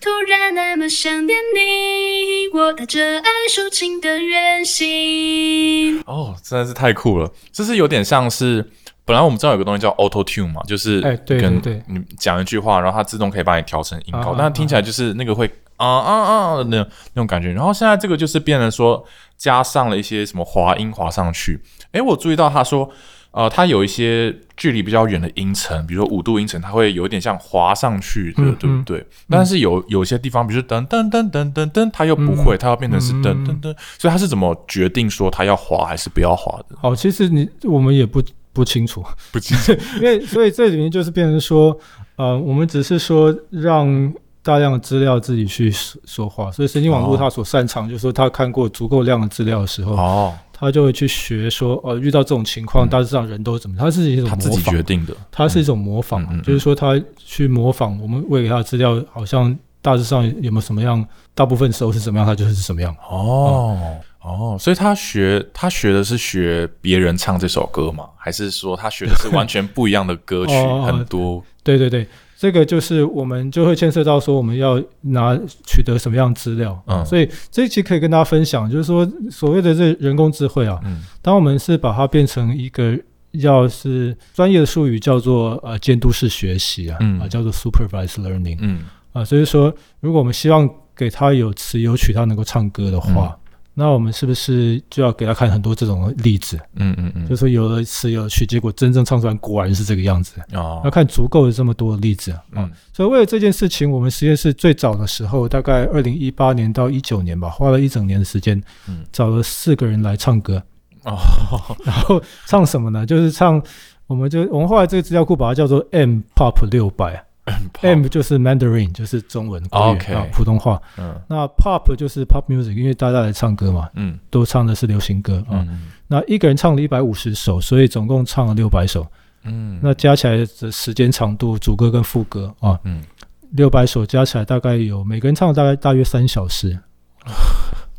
[0.00, 6.02] 突然那么想念你，我带着爱抒情的远行。
[6.06, 7.32] 哦，真的是太酷了！
[7.52, 8.70] 就是有点像是，
[9.04, 17.52] 本来我们知道有个东西叫 Auto Tune 嘛，就是哎对跟对对你讲一句话，然后它自动可以帮你调成音高，啊但听起来就是那个会啊啊啊的那种那种感觉。
[17.52, 19.04] 然后现在这个就是变成说
[19.36, 21.60] 加上了一些什么滑音滑上去。
[21.92, 22.90] 哎，我注意到他说。
[23.34, 29.02] 呃，它有一些距离比较远的音程，比如说五度音程，它会有一点像滑上去的，嗯对不对？
[29.30, 36.76] 但是有有些地方，比如说噔噔噔噔噔噔，它又不会，它要变成是噔噔噔，所以它是怎么决定说它要滑还是不要滑的？
[36.78, 39.72] 好，其实你我们也不不清楚，不清楚。
[39.96, 41.76] 因为所以这里面就是变成说，
[42.16, 44.12] 呃，我们只是说让
[44.42, 47.16] 大量的资料自己去说说话，所以神经网络哦。
[47.16, 52.88] 它所擅长，就是说它看过足够量的资料的时候，哦，它就会去学说，呃，遇到这种情况，嗯。
[52.88, 55.14] 大致上人都怎么，它是一种他自己模仿决，定的。
[55.30, 62.94] 它是一种模仿，就是说它去模仿我们喂给它的资料，好像大致上有没有什么样，大部分时候是怎么样，它就是什么样。
[63.08, 63.78] 哦
[64.24, 68.08] 哦，所以他学他学的是学别人唱这首歌吗？
[68.16, 70.54] 还是说他学的是完全不一样的歌曲？
[70.62, 72.06] 哦很多对对对，
[72.36, 82.96] 这个就是我们就会牵涉到说我们要拿取得什么样的资料，嗯所以这一期可以跟大家分享，就是说所谓的这人工智慧啊，嗯当我们是把它变成一个
[83.32, 93.36] 要是专业的术语叫做呃监督式学习啊，嗯啊叫做 supervised learning 嗯啊，所以说如果我们希望给他有词有曲，他能够唱歌的话。
[93.74, 96.58] 那我们是不是就要给他看很多这种例子？
[96.76, 100.34] 嗯嗯嗯，就是说有的词有曲，结果真正唱出来果然是这个样子。
[100.50, 102.42] 要哦看足够的这么多的例子啊。
[102.52, 110.62] 嗯所以为了这件事情，我们实验室最早的时候，大概二零一八年到一九年吧，花了一整年的时间，嗯找了四个人来唱歌。
[111.04, 111.16] 哦
[111.84, 113.06] 然后唱什么呢？
[113.06, 113.60] 就是唱，
[114.06, 117.24] 我们就我们后来这个资料库把它叫做 M Pop 六百
[117.82, 120.80] M 就是 Mandarin，就是中文国语 OK 啊普通话。
[120.96, 125.66] 嗯那 Pop 就是 Pop Music，因为大家来唱歌嘛，嗯都唱的是流行歌啊。
[125.68, 129.06] 嗯那一个人唱了一百五十首，所以总共唱了六百首。
[129.44, 133.02] 嗯那加起来的时间长度，主歌跟副歌啊，嗯
[133.50, 136.78] 六百首加起来大概有每个人唱大概大约三小时。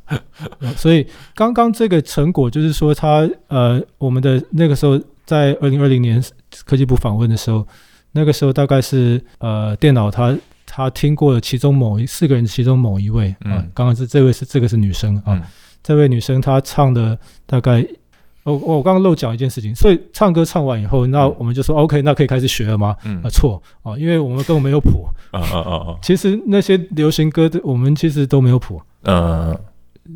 [0.78, 6.24] 所以刚刚这个成果就是说，他呃，我们的那个时候在二零二零年
[6.66, 7.66] 科技部访问的时候，
[8.14, 10.34] 那个时候大概是呃电脑他
[10.66, 15.42] 他听过了其中某一四个人其中某一位啊，刚刚是这位是这个是女生啊，
[15.84, 17.86] 这位女生她唱的大概。
[18.44, 22.94] 我我刚刚漏讲一件事情，所以唱歌唱完以后，那我们就说 OK，那可以开始学了吗？
[23.06, 25.08] 嗯，啊错啊，因为我们根本没有谱。
[25.32, 25.96] 啊啊啊啊！
[26.02, 28.82] 其实那些流行歌的，我们其实都没有谱。
[29.04, 29.58] 嗯，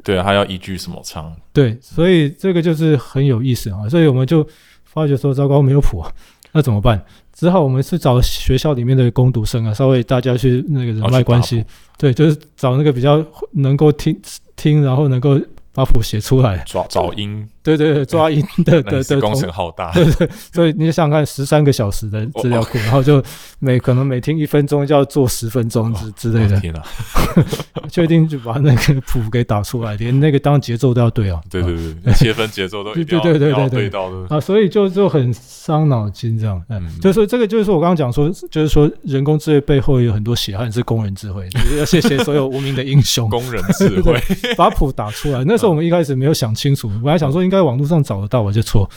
[0.04, 1.34] 对，还要依据什么唱？
[1.54, 3.88] 对，所以这个就是很有意思啊。
[3.88, 4.46] 所以我们就
[4.84, 6.04] 发觉说，糟糕，没有谱，
[6.52, 7.02] 那怎么办？
[7.38, 11.64] 只好我们是找学校里面的攻读生啊，稍微大家去那个人脉关系，
[11.98, 14.20] 对，就是找那个比较能够听
[14.56, 15.40] 听，然后能够。
[15.78, 23.22] 把谱写出来，找找音，对对对，抓音的 的的工程好大， 对对，所以你想想看，十三个小时的资料库，然后就
[23.60, 26.82] 每可能每听一分钟就要做十分钟之之类的，天哪，
[27.92, 33.90] 确定就把那个谱给打出来，连那个当节奏都要对啊，对对对，切分节奏都对对对对对对。
[33.90, 34.36] 到的。
[34.36, 44.20] 啊，所以就就很伤脑筋这样，嗯，就是这个就是说我刚刚讲说，就是说人工智慧背后有很多血汗是工人智慧，要谢谢所有无名的英雄，工人智慧。
[44.58, 45.68] 把谱打出来，那时候。
[45.68, 48.90] 我们一开始没有想清楚，本来想说应该网络上找得到，我就错。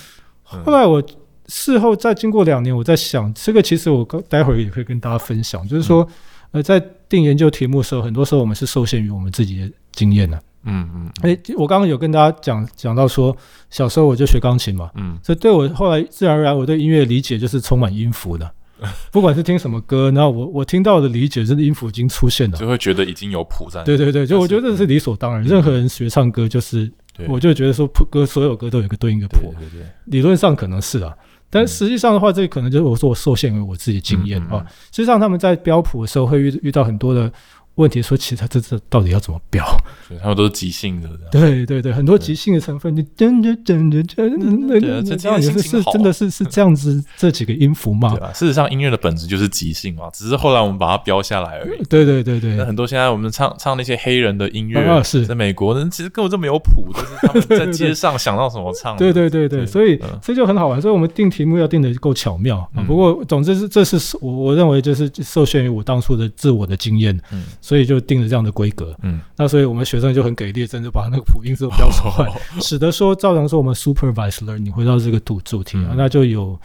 [0.42, 1.02] 后来我
[1.46, 6.06] 事后再经过两年，我在想这个，其实我刚待会儿也可以跟大家分享，就是说，
[6.52, 10.40] 呃，在定研究题目的时候，很多时候我们是受限于我们自己的经验的。
[10.64, 11.10] 嗯嗯。
[11.22, 13.36] 哎，我刚刚有跟大家讲讲到说，
[13.70, 18.50] 小时候我就学钢琴嘛，嗯，所以对我后来自然而然我对音乐理解就是充满音符的。
[19.12, 23.82] 不管是听什么歌，然后我我听到的理解是音符已经出现了，就会觉得已经有谱在。
[23.82, 25.42] 对对对，就我觉得这是理所当然。
[25.42, 26.90] 任何人学唱歌，就是
[27.28, 29.54] 我就觉得说谱歌，所有歌都有一个对应的谱。
[29.58, 31.14] 对对，理论上可能是啊，
[31.48, 34.64] 但实际上的话，这可能就是我说我受限于我自己经验啊。
[34.92, 37.32] 实际上他们在标谱的时候会遇遇到很多的。
[37.76, 39.64] 问题说，其实他这这到底要怎么标？
[40.08, 41.08] 对，他们都是即兴的。
[41.30, 48.14] 对对对，很多即兴的成分，你真的真的真的那个，这样也是是真的是是这样子这几个音符吗？
[48.18, 51.82] 对事实上，音乐的本质就是即兴嘛，只是后来我们把它标下来而已。
[51.84, 58.96] 对对对对，那很多现在我们唱唱那些黑人的音乐，是在美国人其实根本就没有谱，就是他们 在街上想到什么唱。
[58.96, 60.80] 对对对对，所以这就很好玩。
[60.80, 62.82] 所以我们定题目要定的够巧妙啊。
[62.86, 68.50] 不过总之是这是我我认为就是受限于我当初的自我的经验，嗯，所以就定了这样的。
[68.50, 72.28] 规格，嗯，那所以我们学生就很给力，真的把那个谱音都标出来，
[72.60, 76.58] 使得说照常说我们 supervised learning 回到这个主主题啊，那就有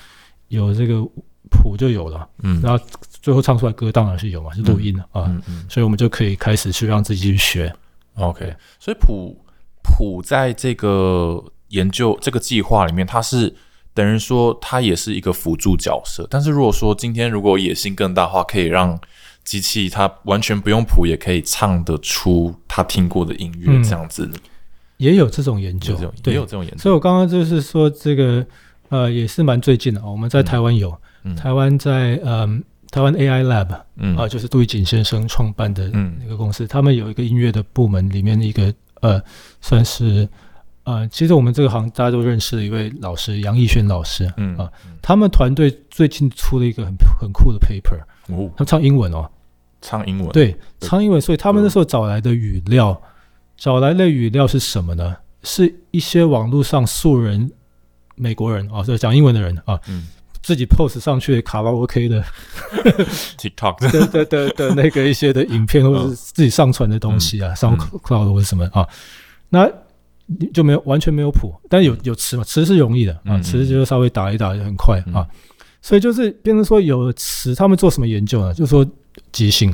[0.48, 1.04] 有这个
[1.52, 2.84] 谱就有了，嗯，然后
[3.22, 5.32] 最后唱出来歌当然是有嘛，是录音了啊，
[5.70, 7.72] 所以我们就可以开始去让自己去学。
[8.16, 9.38] OK，所以谱
[9.84, 13.56] 谱在这个研究这个计划里面，它是
[13.94, 19.00] 等于说它也是一个辅助角色，但是如果说今天如果野心更大的话，可以让
[19.46, 24.30] 机器它完全不用谱也可以唱得出他听过的音乐，这样子。
[24.98, 25.94] 也有这种研究，
[26.26, 26.78] 也有这种研究。
[26.78, 28.46] 所以我刚刚就是说这个
[28.90, 30.98] 呃也是蛮最近的哦，我们在台湾有，
[31.36, 34.16] 台湾在嗯台湾 AI Lab，嗯。
[34.16, 39.22] 啊就是杜义景先生创办的那个公司，他们有一个音乐的部门里面的一个呃
[39.60, 40.28] 算是
[40.86, 48.00] 呃其实我们这个行大家都认识的一位老师杨逸轩老师，嗯啊他们团队最近出了一个很很酷的 paper，
[48.34, 48.50] 哦。
[48.56, 49.30] 他唱英文哦。
[49.86, 53.00] 唱英文对，唱英文，所以他们那时候找来的语料，
[53.56, 55.16] 找来的语料是什么呢？
[55.44, 57.52] 是一些网络上素人
[58.16, 60.08] 美国人啊，就讲英文的人啊，嗯，
[60.42, 62.24] 自己 post 上去卡拉 OK 的
[63.38, 68.90] TikTok 的的的的那个一些的影片，或者是自己上传的东西啊，上 Cloud 或者什么啊，
[69.50, 69.72] 那
[70.52, 75.28] 就没有完全没有谱，但有有词嘛，词是容易的啊，词就稍微打一打就很快啊，
[75.80, 78.52] 所以就是变成说有词，他们做什么研究呢？
[78.52, 78.84] 就是说。
[79.32, 79.74] 即兴，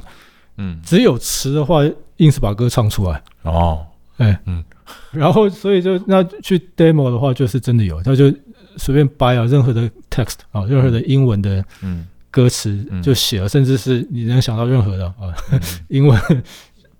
[0.57, 1.81] 嗯，只有词的话，
[2.17, 3.21] 硬是把歌唱出来。
[3.43, 3.85] 哦，
[4.17, 4.63] 哎，嗯，
[5.11, 8.33] 然后所以就那去 demo 的话，就是真的有，他就
[8.77, 12.07] 随便掰啊，任何的 text 啊，任何的英文的嗯。
[12.33, 15.35] 歌词就写了，甚至是你能想到任何的啊
[15.89, 16.17] 英文，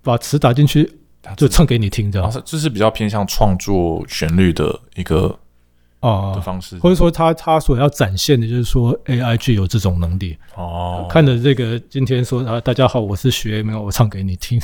[0.04, 0.91] 把词打进去
[1.38, 5.39] 就唱给你听，这样，这是比较偏向创作旋律的一个。
[6.02, 11.08] 哦的方式，或者说他他所要展现的就是说 AI 具有这种能力哦。
[11.10, 14.60] 看着这个今天说啊，大家好，我是学没有我唱给你听，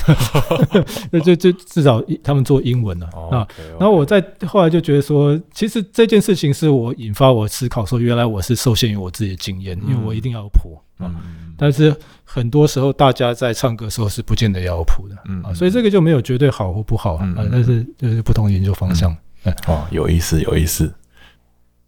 [1.10, 3.46] 那这这至少他们做英文了啊。
[3.78, 11.10] 然后我在后来就觉得说，其实这件事情是我引发我思考说，原来我是受限于我自己的经验，因为我一定要有谱啊。
[11.56, 15.16] 但是很多时候大家在唱歌时候是不见得要谱的
[15.48, 17.32] 啊，所以这个就没有绝对好或不好啊。
[17.50, 19.16] 但是就是不同研究方向。
[19.66, 20.92] 哦，有意思，有意思。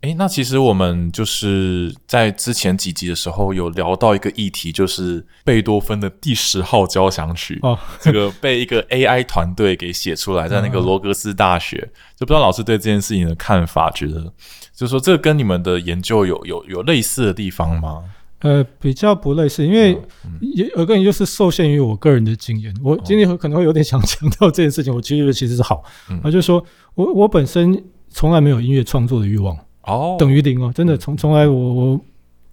[0.02, 10.84] 诶，那其实我们就是在之前几集的时候有聊到一个议题，就是贝多芬的第十号交响曲，哦，这个被一个 AI 团队给写出来，在那个嗯。
[10.86, 11.76] 罗格斯大学，
[12.16, 14.32] 就不知道老师对这件事情的看法，觉得
[14.74, 18.02] 就是说这个跟你们的研究有有有类似的地方吗？
[18.38, 19.92] 呃，比较不类似，因为
[20.24, 26.18] 嗯也有个人就是受限于我个人的经验，我今天可能会有点想强调这件事情，我其实其实是好，嗯。
[26.20, 32.00] 啊，就是说我我本身从来没有音乐创作的欲望，哦，等于零哦，真的从从来我我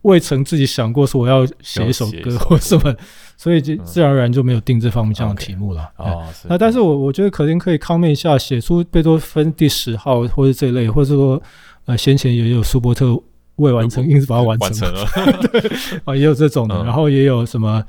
[0.03, 2.95] 未曾自己想过说我要写一首歌或什么，
[3.35, 3.79] 所以就嗯。
[3.83, 5.89] 自然而然就没有定这方面这样的题目了。
[5.97, 11.41] 哎哦，那但是我我觉得可能可以 comment 一下，写出贝多芬第十号或者这一类，或者说
[11.85, 13.19] 呃先前也有舒伯特
[13.57, 14.87] 未完成，硬是把它完成。
[14.93, 15.05] 了，
[16.05, 16.85] 啊，也有这种的，嗯。
[16.85, 17.83] 然后也有什么，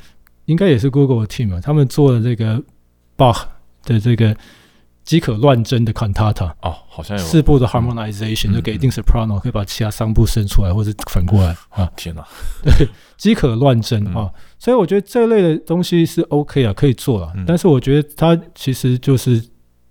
[0.46, 2.60] 应该也是 Google team 啊，他们做的这个
[3.16, 3.42] Bach
[3.84, 4.34] 的这个
[5.08, 7.24] 饥渴乱真的 cantata 哦，好像有。
[7.24, 12.22] 四部的 harmonization，、嗯就给一定 soprano 可以把其他三部伸出来，或者反过来啊，天哪，
[12.62, 14.14] 对，饥渴乱真嗯。
[14.14, 17.44] 啊，所以我觉得这类的东西是 OK 啊，可以做了，嗯。
[17.46, 19.42] 但是我觉得它其实就是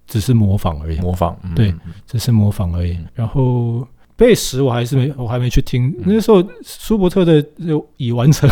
[0.05, 1.73] 只是模仿而已，模仿，嗯对
[2.05, 2.91] 只是模仿而已。
[2.93, 3.07] 嗯。
[3.15, 5.87] 然后贝什我还是没，我还没去听。
[5.97, 6.03] 嗯。
[6.05, 8.47] 那时候舒伯特的就已完成，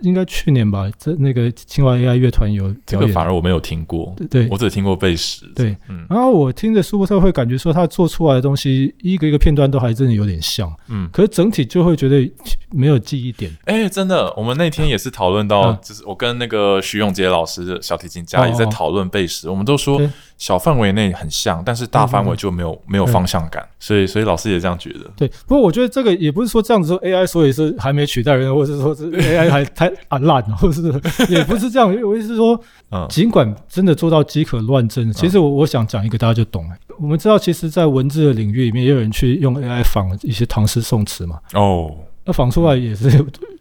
[0.00, 3.06] 应该去年吧，在那个清华 AI 乐团有这个。
[3.08, 4.46] 反而我没有听过，对。
[4.46, 6.04] 对我只听过贝什，对，嗯。
[6.10, 12.30] 然后我听着舒伯特会感觉说，他做出来的东西一个一个片段都还真的有点像，嗯，可是整体就会觉得
[12.70, 13.50] 没有记忆点。
[13.64, 25.10] 哎、真的，我们那天也是讨论到，嗯就是我跟那个徐永杰老师的小提琴家也在讨论贝什，我们都说对小范围内很像，但是大范围就没有没有方向感，所以所以老师也这样觉得。
[25.16, 30.92] 对，不过我觉得这个也不是说这样子说 AI 所以是还没取代人，或者是说是 AI 还太啊烂了，或者是
[31.32, 31.88] 也不是这样。
[32.02, 36.76] 我意思是说，嗯尽管真的做到饥渴乱真，其实我我想讲一个大家就懂了。
[36.98, 41.94] 我们知道，其实，在文字的领域里面，也有人去用 AI 仿一些唐诗宋词嘛，哦，
[42.24, 43.10] 那仿出来也是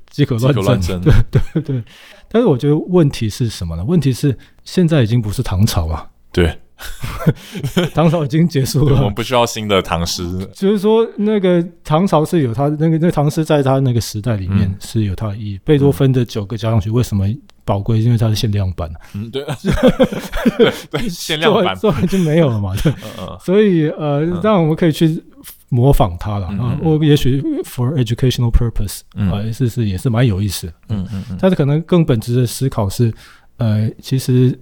[0.09, 0.53] 饥渴饥乱真。
[0.53, 1.83] 渴乱真， 对对对。
[2.29, 3.83] 但是我觉得问题是什么呢？
[3.83, 6.57] 问题是现在已经不是唐朝了，对，
[7.93, 9.13] 唐朝已经结束了我们。
[9.13, 15.59] 不需要新的唐诗，就是说，那个唐朝是有它那个那个唐诗，在它那个时代里面嗯是有它的意义。
[15.63, 17.25] 贝多芬的九个交响曲为什么
[17.63, 17.99] 宝贵？
[17.99, 19.43] 因为它是限量版，嗯，对，
[20.57, 22.75] 对对，限量版，做完就没有了嘛。
[22.83, 25.23] 对，嗯嗯所以呃，当然我们可以去
[25.69, 26.77] 模仿它了啊。
[26.83, 33.11] 我也许 for educational purpose 嗯啊，是是也是蛮有意思嗯嗯，但是可能更本质的思考是，
[33.57, 34.57] 呃，其实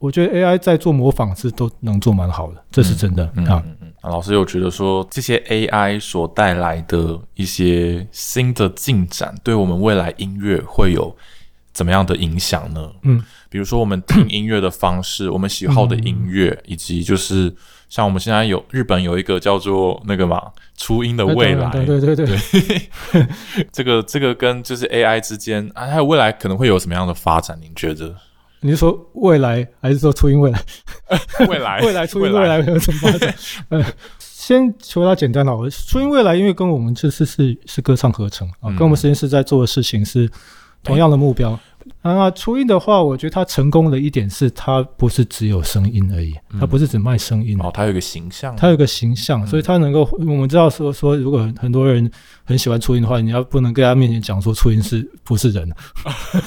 [0.00, 3.62] 我觉得 AI 在做模仿是都能做蛮好的，这是真的嗯啊。
[3.64, 11.14] 嗯嗯啊老师有觉得说这些 AI 所带来的一些新的进展，对我们未来音乐会有
[11.74, 12.90] 怎么样的影响呢？
[13.02, 17.54] 嗯，比如说我们听音乐的方式，我们喜好的音乐，以及就是
[17.90, 23.26] 像我们现在有日本有一个叫做那个嘛初音的未来，对对对对对。
[23.70, 27.58] 这个这个跟就是 AI 之间啊，还有未来可能会有什么样的发展？
[27.60, 28.16] 您觉得？
[28.62, 30.60] 你是说未来还是说初音未来？
[31.48, 33.34] 未来 未来初音未来有什么发展？
[33.70, 33.84] 呃，
[34.18, 35.70] 先求它简单好了。
[35.70, 40.28] 初音未来因为跟我们这次是是歌唱合成啊，嗯跟我们实验室在做的事情是
[40.82, 41.58] 同样的目标。
[42.02, 52.10] 啊，初音的话，我觉得它成功的一点是，它不是只有声音而已，它不是只卖声音，哦，它有一个形象，它有个形象，所以它能够，我们知道说说，如果很多人
[52.44, 55.70] 很喜欢初音的话，你要不能跟他面前讲说初音是不是人，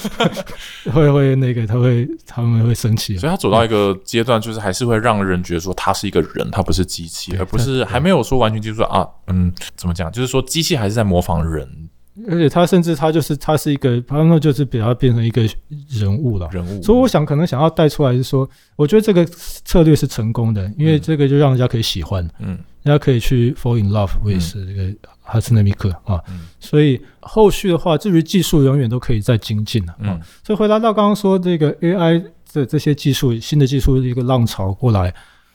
[0.92, 3.16] 会会那个他会他们会生气。
[3.16, 10.10] 所以他走到一个阶段，就是还是会让人觉得说他是一个人，他不是机器，而不是还没有说完全就是说啊，嗯，怎么讲？
[10.10, 11.83] 就是说机器还是在模仿人
[12.28, 15.42] 而且他甚至他就是他是一个，他们就是把它变成一个
[15.88, 16.48] 人物了。
[16.52, 26.20] 人物，所以我想可能想要带出来是说，我觉得这个策略是成功的，因为嗯这个就让人家可以喜欢，嗯人家可以去 fall in love with 这个哈斯内米克啊。
[26.28, 29.98] 嗯所以后续的话，至于技术永远都可以再精进的啊。
[30.02, 32.22] 嗯所以回答到刚刚说这个 AI
[32.52, 35.12] 的这些技术，新的技术一个浪潮过来，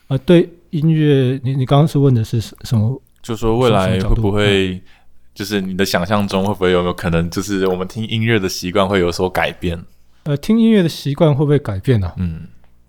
[0.08, 3.00] 呃，对音乐，你你刚刚是问的是什么？
[3.22, 4.82] 就说未来会不会，
[5.34, 9.82] 就是你的想象中会不会有没有可能，就是我们听音乐的习惯会有所改变？
[10.24, 12.42] 呃，听音乐的习惯会不会改变呢、嗯，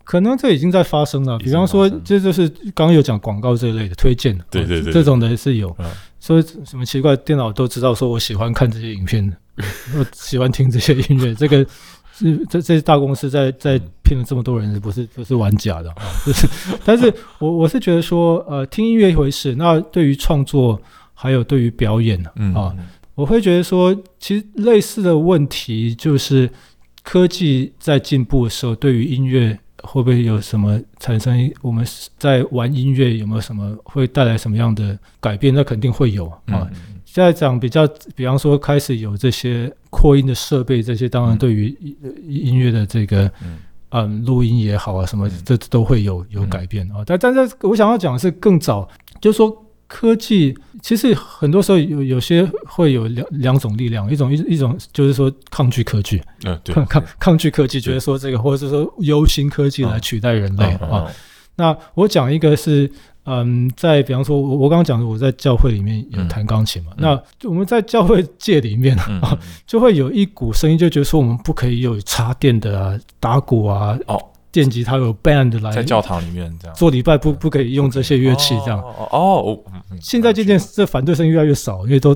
[0.04, 1.38] 可能这已经在发生了。
[1.38, 5.86] 比方说，这就是刚刚有讲广告这一类的推荐，哦对对对这种的是有嗯。
[6.20, 9.36] 所以什么奇怪，电脑都知道说我喜欢看这些影片，
[9.98, 11.66] 我喜欢听这些音乐， 这个。
[12.14, 15.96] 是这这些大公司在在骗了这么多人，不是不是玩假的啊？
[16.28, 16.46] 就是，
[16.84, 20.80] 但是我我是觉得说，呃，听音乐一回事，那对于创作
[21.22, 22.76] 还有对于表演嗯啊，
[23.14, 26.50] 我会觉得说，其实类似的问题就是
[27.04, 31.54] 科技在进步的时候，对于音乐会不会有什么产生？
[31.62, 31.86] 我们
[32.18, 35.54] 在玩音乐有没有什么会带来什么样的改变？
[35.54, 36.68] 那肯定会有啊。
[36.72, 36.72] 嗯
[37.14, 37.86] 现在讲比较，
[38.16, 47.04] 比方说开始有这些扩音的设备，这些当然对于音音乐的这个嗯嗯录音也好啊，什么嗯这都会有有改变啊。
[47.06, 48.88] 但但是我想要讲的是更早，
[49.20, 49.54] 就是说
[49.92, 60.02] 科技其实很多时候有有些会有两两种力量，一种一一种就是说抗拒科技，嗯，对，抗抗抗拒科技，觉得说这个或者是说忧心科技来嗯。
[60.02, 61.12] 取代人类嗯啊。，
[61.58, 62.90] 那我讲一个是，
[63.26, 66.28] 嗯，在比方说，我我刚刚讲的，我在教会里面有嗯。
[66.30, 67.02] 弹钢琴嘛，嗯。
[67.42, 69.38] 那我们在教会界里面嗯啊，
[69.68, 74.18] 就会有一股声音，就觉得说我们不可以有插电的啊、打鼓啊、哦，
[74.52, 76.76] 电吉他有 band 来在教堂里面这样。
[76.76, 78.80] 做礼拜不不可以用这些乐器这样。
[78.82, 79.60] 哦哦
[80.02, 82.16] 现在渐渐这反对声越来越少，因为都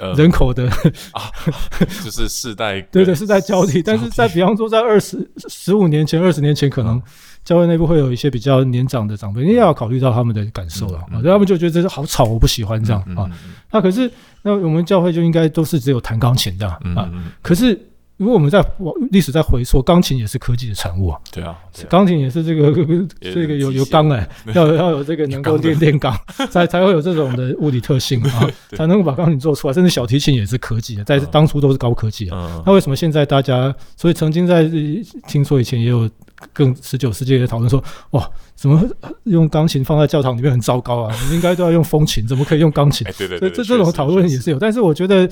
[0.00, 0.12] 呃。
[0.14, 0.68] 人口的
[1.12, 1.30] 啊
[2.04, 7.00] 就是世代 对对世代交替，但是在比方说在二十十五年前、二十年前，可能
[7.44, 13.28] 教会内部会有一些比较年长的长辈，你也要考虑到他们的感受了啊，他们就觉得这是好吵，我不喜欢这样啊。
[13.70, 14.10] 那可是
[14.42, 17.10] 那我们教会就应该都是只有弹钢琴这样啊。
[17.42, 17.78] 可是
[18.18, 22.70] 如果我们在往历史在回溯，钢琴也是科技的产物啊，对啊，对啊钢琴也是这个
[23.20, 26.14] 这个有有钢 哎，要要有这个能够练练钢，
[26.50, 29.72] 才才会有这种的物理特性啊， 才能够把钢琴做出来。
[29.72, 32.50] 甚至小提琴也是科技的，在嗯当初都是高科技啊。
[32.56, 34.70] 嗯那为什么现在大家，所以曾经在呃
[35.28, 36.10] 听说以前也有
[36.52, 38.82] 更十九世纪的讨论说，哇，怎么
[39.24, 41.16] 用钢琴放在教堂里面很糟糕啊？
[41.28, 43.06] 你应该都要用风琴，怎么可以用钢琴？
[43.06, 45.28] 哎对对对，这这种讨论也是有，但是我觉得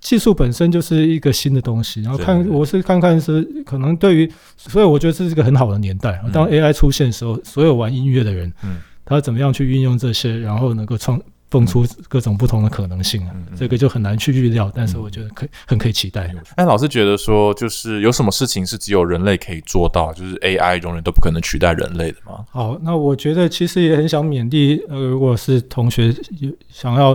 [0.00, 6.20] 技术本身就是一个新的东西，然后看我是看看是可能对于，所以我觉得这是一个很好的年代。
[6.24, 16.32] 嗯当 AI 出现的时候，所有玩音乐的人，嗯他怎么样去运用这些，然后能够创蹦出各种不同的可能性啊嗯嗯，这个就很难去预料，但是我觉得可以很可以期待。
[16.56, 22.44] 但老师觉得说，就是有什么事情是只有人类可以做到，就是 AI 永远都不可能取代人类的吗？
[22.50, 27.10] 好，那我觉得其实也很想勉励，呃，如果是同学有想要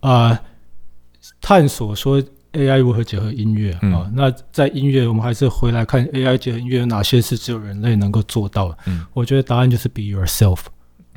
[0.00, 0.38] 啊、呃
[1.40, 2.22] 探索说
[2.52, 4.12] AI 如何结合音乐啊、嗯。
[4.14, 8.78] 那在音乐我们还是回来看 AI 结合音乐有哪些是只有人类能够做到的。
[8.86, 9.06] 嗯。
[9.12, 10.58] 我觉得答案就是 be yourself。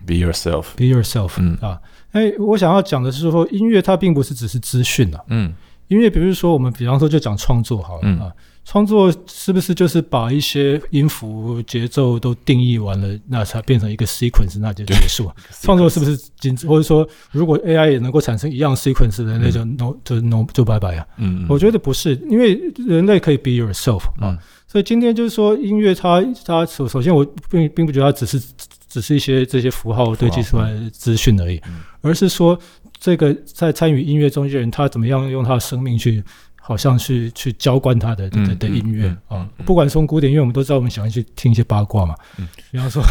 [0.06, 0.66] Be yourself。
[0.76, 1.58] Be yourself，嗯。
[1.62, 1.80] 啊，
[2.12, 5.54] 哎，我想要讲的是说，音乐它并不是只是资讯啊，嗯。
[5.88, 8.20] 音乐，比如说我们比方说就讲创作好了、嗯。
[8.20, 8.32] 啊，
[8.66, 15.36] 创作是不是就是把一些音符、节奏都定义完了，那才变成一个 sequence，那就结束了？
[15.62, 21.06] 创作是不是仅或者说，如果 AI 也能够产生一样 sequence 的，那就 no 就 no 就拜拜啊？
[21.18, 28.42] 嗯，我觉得不是，因为人类可以 be yourself 啊，嗯所以今天就是说音乐它它首首先我并并不觉得它只是
[28.88, 32.58] 只是一些这些符号堆积出来的资讯而已，嗯而是说
[32.98, 36.24] 这个在参与音乐中间人他怎么样用他的生命去。
[36.66, 43.04] 好像是去浇灌他的的的音乐啊嗯，不管从古典音乐，我们都知道我们喜欢去听一些八卦嘛，嗯比方说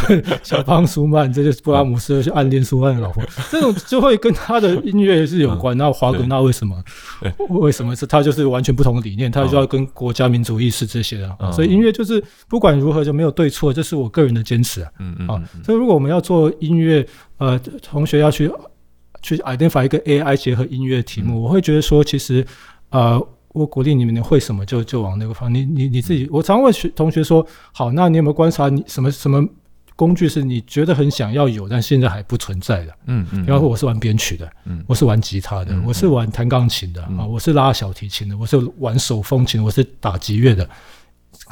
[0.43, 5.77] 小邦舒曼，这就是布拉姆斯去暗恋舒曼的老婆，这种就会跟他的音乐是有关。
[5.77, 6.83] 那华格纳为什么？
[7.51, 9.31] 为什么是他就是完全不同的理念？
[9.31, 14.91] 他就要跟国家民族意识这些啊，嗯所以音乐就是不管如何就没有对错，这是我个人的坚持啊。
[14.99, 18.51] 嗯嗯啊，所以如果我们要做音乐，呃，同学要去
[19.21, 22.45] 去 identify 一个 AI 结合音乐的题目，嗯我会觉得说，其实
[22.91, 23.21] 呃，
[23.53, 25.53] 我鼓励你们你会什么就就往那个方。
[25.53, 29.47] 你你你自己，我常问学同学说，好，那你有没有观察你什么什么
[29.95, 32.93] 工具是你觉得很想要有，但现在还不存在的？
[33.07, 40.69] 嗯嗯，比方说，我是玩编曲的，嗯我是玩吉他的，嗯我是玩弹钢琴的、嗯啊，我是拉小提琴的，我是玩手风琴，我是打击乐的，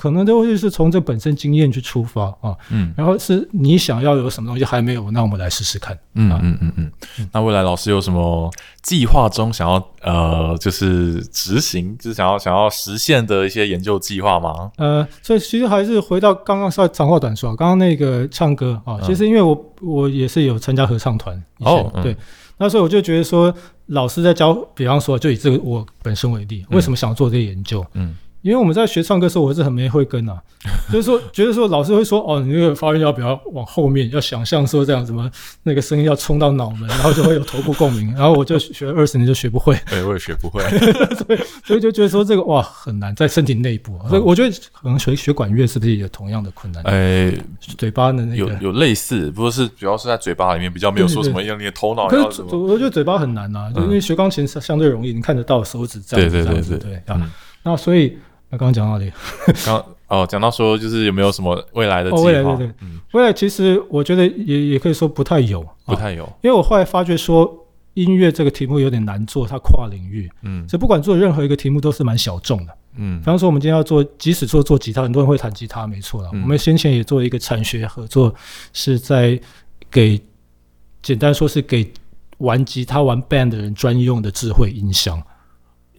[0.00, 2.56] 可能都会是从这本身经验去出发啊。
[2.70, 5.94] 嗯然后是你想要有什么东西还没有，那我们来试试看。
[6.14, 14.70] 嗯嗯嗯嗯，那未来老师有什么计划中想要呃，就是执行，就是想要想要实现的一些研究计划吗？
[14.78, 22.16] 呃，所以其实还是回到刚刚说长话短说啊，刚刚那个唱歌啊，嗯其实因为我我也是有参加合唱团，哦嗯对，
[22.56, 23.54] 那所以我就觉得说，
[23.88, 27.84] 老师在教，比方说就以这个我本身为例，为什么想做这个研究？
[27.92, 30.40] 嗯因为我们在学唱歌的时候，我是很没慧根啊，
[30.90, 35.30] 就是说，觉得说老师会说，哦，你那个发音要不要往后面，要想象说这样什么
[35.64, 40.62] 那个声音要冲到脑门，然后就会有头部共鸣， 然后我就学了二十年就学不会，对， 我也学不会。
[41.64, 46.82] 所以就觉得说这个哇很难在身体内部啊，所以我觉得可能学学管乐是不是也有同样的困难？
[46.84, 47.32] 哎，
[47.76, 52.04] 嘴巴的那个，有有类似，不过是主要是在嘴巴里面，比较没有说什么让你的头脑。
[52.06, 57.30] 我觉得嘴巴很难啊、就因为学钢琴相相对容易，你看得到手指这样子对对这样子对对啊嗯。
[57.62, 58.16] 那所以
[58.50, 59.12] 那刚刚讲到哪里？
[59.64, 62.24] 刚哦，讲到说就是有没有什么未来的计哦划？
[62.24, 66.24] 未来对对嗯，未来其实我觉得也也可以说不太有，啊不太有。
[66.42, 67.48] 因为我后来发觉说，
[67.94, 72.76] 音乐这个题目有点难做，它跨领域，嗯所以不管做任何一个题目都是蛮小众的。
[72.96, 76.30] 嗯比方说，我们今天要做，即使做做吉他，很多人会弹吉他，没错了。
[76.32, 78.34] 嗯我们先前也做一个产学合作，
[78.72, 79.40] 是在
[79.88, 80.20] 给
[81.02, 81.88] 简单说是给
[82.38, 85.22] 玩吉他、玩 band 的人专用的智慧音箱，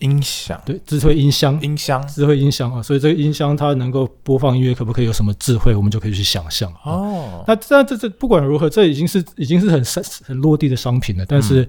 [0.01, 1.57] 音响对，智慧音箱。
[1.61, 6.69] 音箱智慧音箱啊，所以这个音箱它能够播放音乐，可不可以有什么智慧，我们就可以去想象。
[6.73, 11.67] 啊哦，那这这这不管如何，这已经是已经是很很很落地的商品了，但是。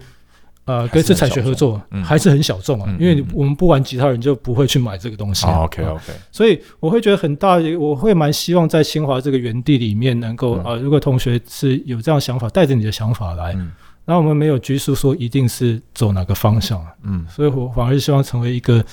[0.64, 5.58] 呃，跟这产学合作嗯还是很小众啊，嗯因为我们不玩吉他人就不会去买这个东西啊。
[5.58, 13.72] 哦 OK 啊 OK，所以我会觉得很大，我会蛮希望在清华这个园地里面能够嗯啊、呃如果同学是有这样想法，带着你的想法来，嗯
[14.04, 17.24] 然后我们没有拘束说一定是走哪个方向，嗯。
[17.28, 18.84] 所以我反而是希望成为一个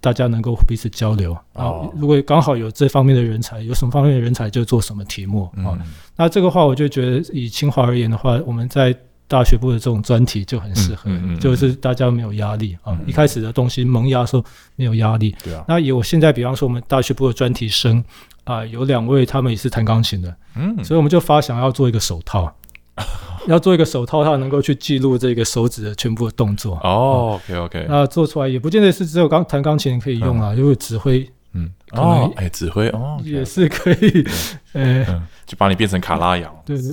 [0.00, 1.32] 大家能够彼此交流。
[1.52, 1.92] 啊哦。
[1.96, 5.44] 如果刚好有这方面的人才，有什么方面的人才就做什么题目。
[5.56, 5.74] 啊。
[5.78, 5.80] 嗯
[6.16, 8.96] 那这个话，我就觉得以清华而言的话，我们在
[9.26, 12.92] 大学部的这种专题就很适合，就是大家没有压力啊。
[12.92, 13.00] 嗯。
[13.08, 14.44] 一开始的东西萌芽的时候
[14.76, 18.04] 没有压力，对啊，那以我现在，比方说我们大学部的专题生
[18.44, 20.84] 啊、有两位他们也是弹钢琴的，嗯。
[20.84, 22.54] 所以我们就发想要做一个手套，
[23.46, 26.74] 要做一个手套，它能够去记录这个手指的全部的动作。
[26.82, 34.26] 哦 OK OK，那做出来也不见得是只有钢弹钢琴可以用啊，因为指挥嗯哦哎指挥哦也是可以，
[34.72, 36.92] 呃，嗯，就把你变成卡拉扬，对对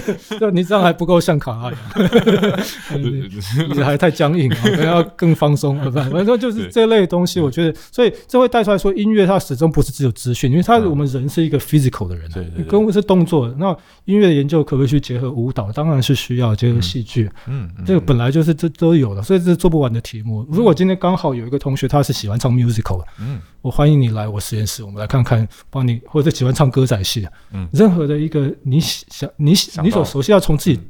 [0.00, 1.74] 对， 就你这样还不够像卡拉扬，
[2.90, 12.64] 呃你还太僵硬啊， 可能要更放松啊，反反正就是这类东西，我觉得，所以这会带出来说，音乐它始终不是只有资讯，因为它嗯我们人是一个 physical 的人啊，对对对。
[12.64, 13.48] 跟我是动作。
[13.58, 15.70] 那音乐的研究可不可以去结合舞蹈？
[15.70, 20.44] 当然是需要结合戏剧，嗯，嗯这个本来就是这都有的，所以这是做不完的题目。
[20.50, 23.40] 如果今天刚好有一个同学他是喜欢唱 musical 的，嗯。
[23.62, 30.80] 我欢迎你来我实验室，我们来看看，帮你或者喜欢唱歌仔戏的，嗯任何的一个你想你想你所熟悉，要从自己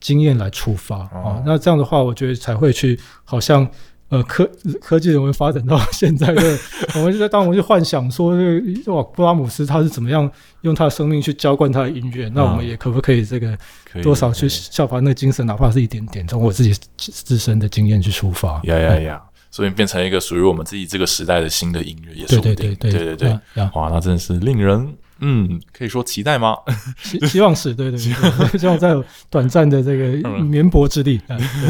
[0.00, 3.68] 经验来出发啊、哦那这样的话，我觉得才会去好像。
[4.10, 4.44] 呃，科
[4.82, 6.58] 科技人文发展到现在的，
[6.98, 10.28] 我们就在当我们就幻想说，这个哇，布拉姆斯他是怎么样
[10.62, 12.28] 用他的生命去浇灌他的音乐？
[12.34, 13.56] 那我们也可不可以这个
[14.02, 18.60] 多少去效仿那个精神，哪怕是一点点，从我自己自身的经验去出发。
[18.64, 19.22] 呀呀呀，
[19.60, 22.54] 所以变成一个属于我们自己这个时代的新的音乐，也是对。
[22.54, 23.16] 对对对对
[23.54, 26.56] 对哇，那真的是令人嗯，可以说期待吗？
[27.02, 31.20] 希希望是对对 对，希望在有短暂的这个嗯绵薄之力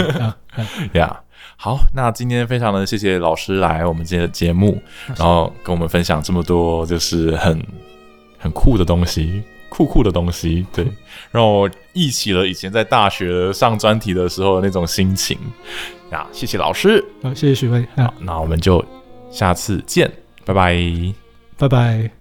[0.95, 1.21] 呀
[1.57, 7.61] 好，那今天非常的谢谢老师来我们今天的节目，然后跟我们分享这么多就是很
[8.39, 10.87] 很酷的东西，酷酷的东西，对，
[11.31, 15.39] 让我忆起了以前在大学上专题的时候的那种心情
[16.11, 16.29] 啊。
[16.33, 18.85] 谢谢老师，好，谢谢许巍啊好，，那我们就
[19.31, 20.11] 下次见，
[20.45, 20.77] 拜拜。
[21.57, 22.20] 拜拜。